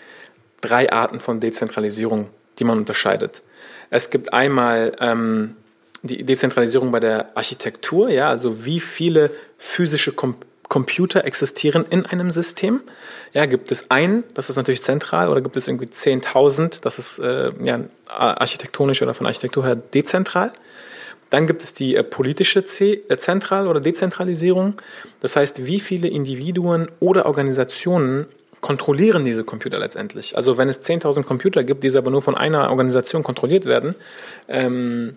drei 0.61 0.91
Arten 0.93 1.21
von 1.21 1.41
Dezentralisierung, 1.41 2.31
die 2.59 2.65
man 2.65 2.79
unterscheidet. 2.79 3.43
Es 3.91 4.11
gibt 4.11 4.33
einmal 4.33 4.95
ähm, 5.01 5.57
die 6.03 6.23
Dezentralisierung 6.25 6.93
bei 6.93 7.01
der 7.01 7.37
Architektur, 7.37 8.09
ja, 8.09 8.29
also 8.29 8.65
wie 8.65 8.81
viele 8.81 9.31
physische 9.57 10.13
Com 10.13 10.37
Computer 10.69 11.25
existieren 11.25 11.87
in 11.89 12.05
einem 12.05 12.31
System. 12.31 12.83
Ja, 13.33 13.47
gibt 13.47 13.73
es 13.73 13.91
einen, 13.91 14.25
das 14.35 14.51
ist 14.51 14.57
natürlich 14.57 14.83
zentral, 14.83 15.31
oder 15.31 15.41
gibt 15.41 15.57
es 15.57 15.67
irgendwie 15.67 15.87
10.000, 15.87 16.83
das 16.83 16.99
ist 16.99 17.19
äh, 17.21 17.51
ja, 17.65 17.81
architektonisch 18.07 19.01
oder 19.01 19.15
von 19.15 19.27
Architektur 19.27 19.65
her 19.65 19.77
dezentral. 19.77 20.53
Dann 21.31 21.47
gibt 21.47 21.63
es 21.63 21.75
die 21.75 21.97
äh, 21.97 22.03
politische 22.03 22.65
C 22.65 23.03
äh, 23.09 23.17
Zentral- 23.17 23.67
oder 23.67 23.81
Dezentralisierung. 23.81 24.75
Das 25.21 25.37
heißt, 25.37 25.65
wie 25.65 25.81
viele 25.81 26.09
Individuen 26.09 26.91
oder 27.01 27.27
Organisationen 27.27 28.27
kontrollieren 28.61 29.25
diese 29.25 29.45
Computer 29.45 29.79
letztendlich. 29.79 30.37
Also 30.37 30.59
wenn 30.59 30.69
es 30.69 30.83
10.000 30.83 31.23
Computer 31.23 31.65
gibt, 31.65 31.85
die 31.85 31.97
aber 31.97 32.11
nur 32.11 32.23
von 32.23 32.37
einer 32.37 32.71
Organisation 32.71 33.23
kontrolliert 33.23 33.67
werden, 33.67 33.95
ähm, 34.49 35.17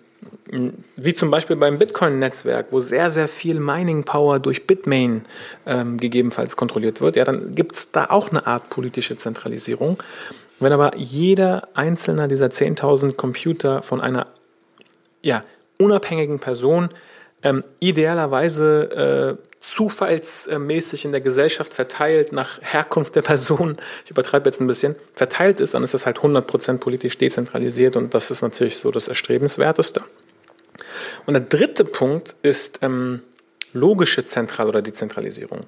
wie 0.96 1.14
zum 1.14 1.30
Beispiel 1.30 1.56
beim 1.56 1.78
Bitcoin-Netzwerk, 1.78 2.66
wo 2.70 2.80
sehr, 2.80 3.08
sehr 3.08 3.28
viel 3.28 3.58
Mining-Power 3.58 4.38
durch 4.38 4.66
Bitmain 4.66 5.22
ähm, 5.66 5.96
gegebenenfalls 5.96 6.56
kontrolliert 6.56 7.00
wird, 7.00 7.16
ja, 7.16 7.24
dann 7.24 7.54
gibt 7.54 7.74
es 7.74 7.90
da 7.90 8.06
auch 8.10 8.30
eine 8.30 8.46
Art 8.46 8.68
politische 8.68 9.16
Zentralisierung. 9.16 9.98
Wenn 10.60 10.72
aber 10.72 10.96
jeder 10.96 11.68
einzelne 11.74 12.28
dieser 12.28 12.46
10.000 12.46 13.14
Computer 13.14 13.82
von 13.82 14.00
einer 14.00 14.26
ja, 15.22 15.42
unabhängigen 15.78 16.38
Person 16.38 16.90
ähm, 17.42 17.64
idealerweise 17.80 19.38
äh, 19.38 19.48
zufallsmäßig 19.60 21.04
in 21.04 21.12
der 21.12 21.20
Gesellschaft 21.20 21.72
verteilt 21.74 22.32
nach 22.32 22.60
Herkunft 22.60 23.14
der 23.14 23.22
Person, 23.22 23.76
ich 24.04 24.10
übertreibe 24.10 24.48
jetzt 24.48 24.60
ein 24.60 24.66
bisschen, 24.66 24.96
verteilt 25.14 25.60
ist, 25.60 25.74
dann 25.74 25.84
ist 25.84 25.94
das 25.94 26.06
halt 26.06 26.18
100% 26.18 26.78
politisch 26.78 27.16
dezentralisiert 27.18 27.96
und 27.96 28.12
das 28.14 28.30
ist 28.30 28.42
natürlich 28.42 28.78
so 28.78 28.90
das 28.90 29.08
Erstrebenswerteste. 29.08 30.02
Und 31.26 31.34
der 31.34 31.42
dritte 31.42 31.84
Punkt 31.84 32.34
ist 32.42 32.80
ähm, 32.82 33.22
logische 33.72 34.24
Zentral- 34.24 34.68
oder 34.68 34.82
Dezentralisierung. 34.82 35.64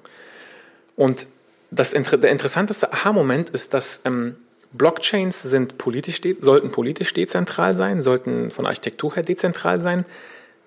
Und 0.95 1.27
das, 1.71 1.91
der 1.91 2.31
interessanteste 2.31 2.91
Aha-Moment 2.91 3.49
ist, 3.49 3.73
dass 3.73 4.01
ähm, 4.05 4.35
Blockchains 4.73 5.41
sind 5.41 5.77
politisch, 5.77 6.21
sollten 6.39 6.71
politisch 6.71 7.13
dezentral 7.13 7.73
sein, 7.73 8.01
sollten 8.01 8.51
von 8.51 8.65
Architektur 8.65 9.15
her 9.15 9.23
dezentral 9.23 9.79
sein, 9.79 10.05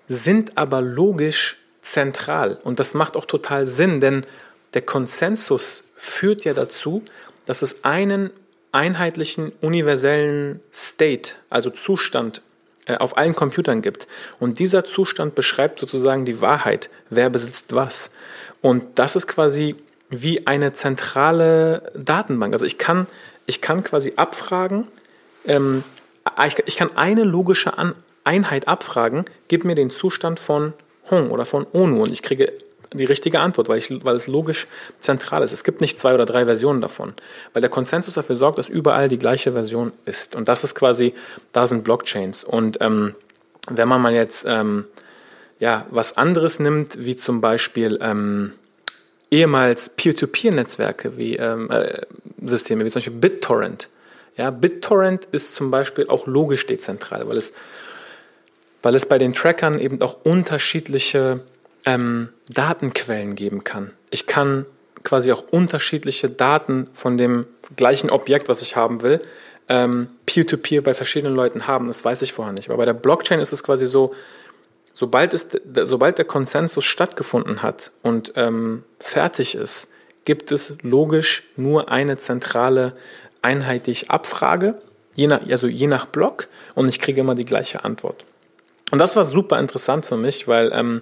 sind 0.09 0.57
aber 0.57 0.81
logisch 0.81 1.57
zentral. 1.81 2.59
Und 2.63 2.79
das 2.79 2.93
macht 2.93 3.15
auch 3.15 3.25
total 3.25 3.65
Sinn, 3.65 4.01
denn 4.01 4.25
der 4.73 4.81
Konsensus 4.81 5.85
führt 5.95 6.43
ja 6.43 6.53
dazu, 6.53 7.03
dass 7.45 7.61
es 7.61 7.83
einen 7.83 8.31
einheitlichen 8.71 9.51
universellen 9.61 10.59
State, 10.73 11.33
also 11.49 11.69
Zustand 11.69 12.41
äh, 12.85 12.97
auf 12.97 13.17
allen 13.17 13.35
Computern 13.35 13.81
gibt. 13.81 14.07
Und 14.39 14.59
dieser 14.59 14.83
Zustand 14.83 15.35
beschreibt 15.35 15.79
sozusagen 15.79 16.25
die 16.25 16.41
Wahrheit, 16.41 16.89
wer 17.09 17.29
besitzt 17.29 17.73
was. 17.73 18.11
Und 18.61 18.99
das 18.99 19.15
ist 19.15 19.27
quasi 19.27 19.75
wie 20.09 20.47
eine 20.47 20.73
zentrale 20.73 21.91
Datenbank. 21.95 22.53
Also 22.53 22.65
ich 22.65 22.77
kann, 22.77 23.07
ich 23.45 23.61
kann 23.61 23.83
quasi 23.83 24.13
abfragen, 24.15 24.87
ähm, 25.45 25.83
ich, 26.45 26.57
ich, 26.65 26.75
kann 26.75 26.95
eine 26.95 27.23
logische 27.23 27.77
An 27.77 27.95
Einheit 28.29 28.67
abfragen, 28.67 29.25
gib 29.47 29.65
mir 29.65 29.73
den 29.73 29.89
Zustand 29.89 30.39
von 30.39 30.73
Hong 31.09 31.31
oder 31.31 31.45
von 31.45 31.65
ONU 31.73 32.03
und 32.03 32.11
ich 32.11 32.21
kriege 32.21 32.53
die 32.93 33.05
richtige 33.05 33.39
Antwort, 33.39 33.69
weil, 33.69 33.79
ich, 33.79 33.89
weil 34.05 34.15
es 34.15 34.27
logisch 34.27 34.67
zentral 34.99 35.43
ist. 35.43 35.51
Es 35.51 35.63
gibt 35.63 35.81
nicht 35.81 35.99
zwei 35.99 36.13
oder 36.13 36.27
drei 36.27 36.45
Versionen 36.45 36.79
davon, 36.79 37.13
weil 37.53 37.61
der 37.61 37.69
Konsensus 37.69 38.13
dafür 38.13 38.35
sorgt, 38.35 38.59
dass 38.59 38.69
überall 38.69 39.09
die 39.09 39.17
gleiche 39.17 39.53
Version 39.53 39.91
ist. 40.05 40.35
Und 40.35 40.47
das 40.47 40.63
ist 40.63 40.75
quasi, 40.75 41.13
da 41.51 41.65
sind 41.65 41.83
Blockchains. 41.83 42.43
Und 42.43 42.77
ähm, 42.81 43.15
wenn 43.69 43.87
man 43.87 44.01
mal 44.01 44.13
jetzt 44.13 44.45
ähm, 44.47 44.85
ja, 45.59 45.85
was 45.89 46.17
anderes 46.17 46.59
nimmt, 46.59 47.03
wie 47.03 47.15
zum 47.15 47.41
Beispiel 47.41 47.99
ähm, 48.01 48.53
ehemals 49.31 49.89
Peer-to-Peer-Netzwerke 49.89 51.17
wie 51.17 51.35
ähm, 51.35 51.69
äh, 51.69 52.01
Systeme, 52.43 52.85
wie 52.85 52.89
zum 52.89 52.99
Beispiel 52.99 53.19
BitTorrent. 53.19 53.89
Ja, 54.37 54.51
BitTorrent 54.51 55.25
ist 55.31 55.53
zum 55.53 55.69
Beispiel 55.69 56.07
auch 56.07 56.25
logisch 56.25 56.65
dezentral, 56.65 57.27
weil 57.27 57.37
es, 57.37 57.53
weil 58.81 58.95
es 58.95 59.05
bei 59.05 59.17
den 59.17 59.33
Trackern 59.33 59.79
eben 59.79 60.01
auch 60.01 60.17
unterschiedliche 60.23 61.41
ähm, 61.85 62.29
Datenquellen 62.49 63.35
geben 63.35 63.63
kann. 63.63 63.91
Ich 64.09 64.27
kann 64.27 64.65
quasi 65.03 65.31
auch 65.31 65.43
unterschiedliche 65.51 66.29
Daten 66.29 66.89
von 66.93 67.17
dem 67.17 67.45
gleichen 67.75 68.09
Objekt, 68.09 68.49
was 68.49 68.61
ich 68.61 68.75
haben 68.75 69.01
will, 69.01 69.21
ähm, 69.69 70.07
peer-to-peer 70.25 70.81
-peer 70.81 70.83
bei 70.83 70.93
verschiedenen 70.93 71.35
Leuten 71.35 71.67
haben. 71.67 71.87
Das 71.87 72.03
weiß 72.03 72.21
ich 72.21 72.33
vorher 72.33 72.53
nicht. 72.53 72.69
Aber 72.69 72.77
bei 72.77 72.85
der 72.85 72.93
Blockchain 72.93 73.39
ist 73.39 73.53
es 73.53 73.63
quasi 73.63 73.85
so, 73.85 74.13
sobald, 74.93 75.33
es, 75.33 75.47
sobald 75.83 76.17
der 76.17 76.25
Konsensus 76.25 76.85
stattgefunden 76.85 77.61
hat 77.61 77.91
und 78.01 78.33
ähm, 78.35 78.83
fertig 78.99 79.55
ist, 79.55 79.89
gibt 80.25 80.51
es 80.51 80.73
logisch 80.81 81.43
nur 81.55 81.89
eine 81.89 82.17
zentrale 82.17 82.93
Einheit, 83.41 83.87
die 83.87 83.91
ich 83.91 84.11
abfrage, 84.11 84.75
je 85.15 85.27
nach, 85.27 85.41
also 85.49 85.67
je 85.67 85.87
nach 85.87 86.05
Block, 86.05 86.47
und 86.75 86.87
ich 86.89 86.99
kriege 86.99 87.21
immer 87.21 87.35
die 87.35 87.45
gleiche 87.45 87.83
Antwort. 87.83 88.25
Und 88.91 88.99
das 88.99 89.15
war 89.15 89.23
super 89.23 89.59
interessant 89.59 90.05
für 90.05 90.17
mich, 90.17 90.47
weil 90.47 90.71
ähm, 90.73 91.01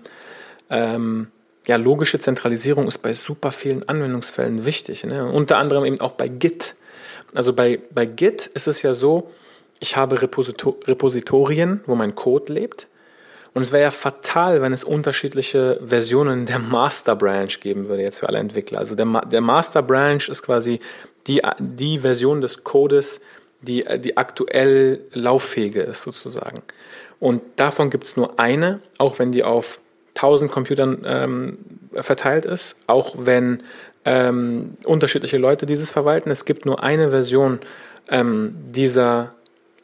ähm, 0.70 1.28
ja, 1.68 1.76
logische 1.76 2.20
Zentralisierung 2.20 2.88
ist 2.88 3.00
bei 3.00 3.14
super 3.14 3.52
vielen 3.52 3.88
Anwendungsfällen 3.88 4.66
wichtig. 4.66 5.04
Ne? 5.04 5.26
Unter 5.26 5.58
anderem 5.58 5.86
eben 5.86 6.02
auch 6.02 6.14
bei 6.14 6.28
Git. 6.28 6.76
Also 7.36 7.54
bei, 7.54 7.80
bei 7.94 8.06
Git 8.06 8.48
ist 8.48 8.68
es 8.68 8.82
ja 8.82 8.94
so, 8.94 9.30
ich 9.80 9.96
habe 9.96 10.22
Reposito 10.22 10.80
Repositorien, 10.86 11.82
wo 11.86 11.96
mein 11.96 12.16
Code 12.16 12.52
lebt. 12.52 12.88
Und 13.54 13.64
es 13.64 13.72
wäre 13.72 13.84
ja 13.84 13.92
fatal, 13.92 14.62
wenn 14.62 14.72
es 14.72 14.84
unterschiedliche 14.84 15.80
Versionen 15.84 16.46
der 16.46 16.60
Master 16.60 17.16
Branch 17.16 17.60
geben 17.60 17.88
würde, 17.88 18.04
jetzt 18.04 18.20
für 18.20 18.30
alle 18.30 18.38
Entwickler. 18.38 18.80
Also 18.80 18.96
der, 18.96 19.06
der 19.26 19.42
Master 19.42 19.82
Branch 19.82 20.30
ist 20.30 20.44
quasi 20.44 20.80
die, 21.26 21.42
die 21.60 22.00
Version 22.00 22.42
des 22.42 22.64
Codes, 22.64 23.22
die, 23.62 23.84
die 24.00 24.16
aktuell 24.16 25.02
lauffähige 25.12 25.82
ist, 25.82 26.04
sozusagen. 26.04 26.62
Und 27.20 27.42
davon 27.56 27.90
gibt 27.90 28.06
es 28.06 28.16
nur 28.16 28.40
eine, 28.40 28.80
auch 28.98 29.20
wenn 29.20 29.32
die 29.32 29.44
auf 29.44 29.80
1000 30.16 30.52
Computern 30.52 31.04
ähm, 31.06 31.58
verteilt 31.94 32.46
ist, 32.46 32.76
auch 32.88 33.16
wenn 33.20 33.64
ähm, 34.06 34.78
unterschiedliche 34.86 35.38
Leute 35.38 35.66
dieses 35.66 35.92
verwalten. 35.92 36.32
Es 36.32 36.46
gibt 36.46 36.66
nur 36.66 36.84
eine 36.84 37.10
Version 37.10 37.60
ähm, 38.10 38.56
dieser, 38.72 39.34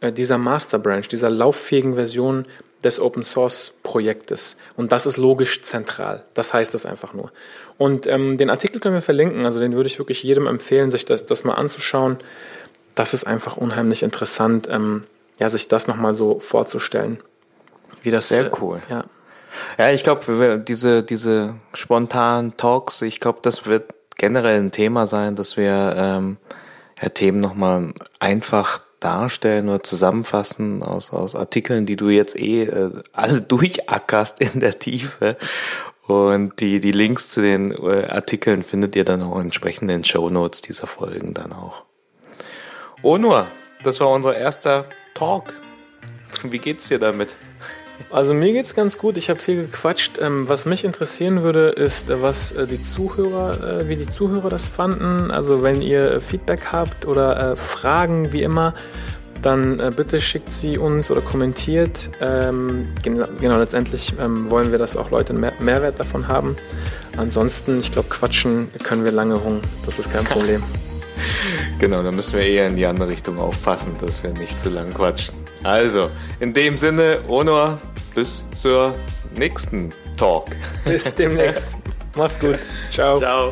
äh, 0.02 0.12
dieser 0.12 0.38
Master 0.38 0.80
Branch, 0.80 1.08
dieser 1.08 1.30
lauffähigen 1.30 1.96
Version 1.96 2.46
des 2.84 3.00
Open 3.00 3.24
Source 3.24 3.74
Projektes. 3.84 4.58
Und 4.76 4.92
das 4.92 5.06
ist 5.06 5.18
logisch 5.18 5.62
zentral. 5.64 6.24
Das 6.34 6.54
heißt 6.54 6.76
es 6.76 6.86
einfach 6.86 7.14
nur. 7.14 7.32
Und 7.78 8.08
ähm, 8.08 8.38
den 8.38 8.50
Artikel 8.50 8.80
können 8.80 8.96
wir 8.96 9.02
verlinken, 9.02 9.46
also 9.46 9.60
den 9.60 9.74
würde 9.74 9.88
ich 9.88 10.00
wirklich 10.00 10.22
jedem 10.24 10.48
empfehlen, 10.48 10.92
sich 10.92 11.06
das, 11.06 11.26
das 11.26 11.44
mal 11.44 11.56
anzuschauen. 11.56 12.18
Das 12.96 13.14
ist 13.14 13.26
einfach 13.26 13.58
unheimlich 13.58 14.04
interessant, 14.04 14.68
ähm, 14.70 15.04
ja, 15.40 15.50
sich 15.50 15.68
das 15.68 15.88
nochmal 15.88 16.14
so 16.14 16.40
vorzustellen. 16.40 17.20
Wie 18.02 18.12
das 18.12 18.30
Sehr 18.30 18.48
äh, 18.48 18.52
cool. 18.62 18.82
Ja. 18.90 19.06
Ja, 19.78 19.92
ich 19.92 20.04
glaube, 20.04 20.64
diese, 20.68 21.04
diese 21.04 21.56
spontanen 21.74 22.58
Talks, 22.58 23.02
ich 23.04 23.20
glaube, 23.20 23.40
das 23.42 23.66
wird 23.66 23.94
generell 24.18 24.60
ein 24.60 24.72
Thema 24.72 25.06
sein, 25.06 25.36
dass 25.36 25.58
wir 25.58 25.94
ähm, 25.96 26.38
ja, 27.02 27.10
Themen 27.10 27.40
nochmal 27.40 27.94
einfach 28.20 28.82
darstellen 29.00 29.70
oder 29.70 29.84
zusammenfassen 29.84 30.82
aus, 30.82 31.12
aus 31.12 31.36
Artikeln, 31.36 31.86
die 31.86 31.98
du 31.98 32.10
jetzt 32.10 32.36
eh 32.36 32.64
äh, 32.64 32.92
alle 33.12 33.42
durchackerst 33.48 34.40
in 34.40 34.60
der 34.60 34.80
Tiefe. 34.80 35.38
Und 36.08 36.60
die, 36.60 36.80
die 36.80 36.92
Links 36.92 37.30
zu 37.30 37.42
den 37.42 37.72
äh, 37.72 38.08
Artikeln 38.10 38.64
findet 38.64 38.96
ihr 38.96 39.06
dann 39.06 39.22
auch 39.22 39.40
entsprechend 39.40 39.84
in 39.84 40.00
den 40.00 40.04
Show 40.04 40.30
Notes 40.30 40.62
dieser 40.62 40.88
Folgen 40.88 41.34
dann 41.34 41.54
auch. 41.54 41.84
Onur, 43.02 43.48
das 43.84 44.00
war 44.00 44.10
unser 44.10 44.36
erster 44.36 44.86
Talk. 45.14 45.54
Wie 46.44 46.60
geht's 46.60 46.88
dir 46.88 47.00
damit? 47.00 47.36
Also 48.12 48.34
mir 48.34 48.52
geht's 48.54 48.76
ganz 48.76 48.98
gut. 48.98 49.18
Ich 49.18 49.30
habe 49.30 49.40
viel 49.40 49.64
gequatscht. 49.64 50.20
Ähm, 50.22 50.48
was 50.48 50.66
mich 50.66 50.84
interessieren 50.84 51.44
würde, 51.44 51.70
ist, 51.70 52.10
äh, 52.10 52.22
was 52.22 52.52
äh, 52.52 52.68
die 52.68 52.82
Zuhörer, 52.82 53.82
äh, 53.82 53.90
wie 53.90 53.96
die 53.96 54.08
Zuhörer 54.08 54.50
das 54.50 54.68
fanden. 54.68 55.32
Also 55.32 55.64
wenn 55.64 55.82
ihr 55.82 56.22
Feedback 56.22 56.72
habt 56.72 57.06
oder 57.06 57.56
Fragen, 57.56 58.34
wie 58.34 58.44
immer, 58.44 58.74
dann 59.42 59.94
bitte 59.98 60.22
schickt 60.22 60.54
sie 60.54 60.78
uns 60.78 61.12
oder 61.12 61.20
kommentiert. 61.20 62.10
Ähm, 62.22 62.88
genau, 63.02 63.58
letztendlich 63.58 64.14
ähm, 64.18 64.50
wollen 64.50 64.72
wir, 64.72 64.78
dass 64.78 64.96
auch 64.96 65.12
Leute 65.12 65.34
mehr 65.34 65.52
Mehrwert 65.60 66.00
davon 66.00 66.30
haben. 66.30 66.56
Ansonsten, 67.18 67.80
ich 67.80 67.92
glaube, 67.92 68.08
quatschen 68.08 68.70
können 68.84 69.04
wir 69.04 69.12
lange 69.12 69.44
hungen. 69.44 69.60
Das 69.86 70.00
ist 70.00 70.12
kein 70.14 70.24
Problem. 70.24 70.64
Genau, 71.84 72.02
dann 72.02 72.16
müssen 72.16 72.38
wir 72.38 72.46
eher 72.46 72.68
in 72.68 72.78
die 72.78 72.86
andere 72.86 73.10
Richtung 73.10 73.38
aufpassen, 73.40 73.94
dass 74.00 74.24
wir 74.24 74.32
nicht 74.32 74.58
zu 74.58 74.70
lang 74.70 74.90
quatschen. 74.94 75.36
Also, 75.64 76.10
in 76.40 76.54
dem 76.54 76.78
Sinne, 76.78 77.20
Onor, 77.28 77.78
bis 78.16 78.50
zur 78.52 78.96
nächsten 79.38 79.90
Talk. 80.18 80.46
Bis 80.86 81.04
demnächst. 81.16 81.76
Mach's 82.16 82.40
gut. 82.40 82.60
Ciao. 82.90 83.20
Ciao. 83.20 83.52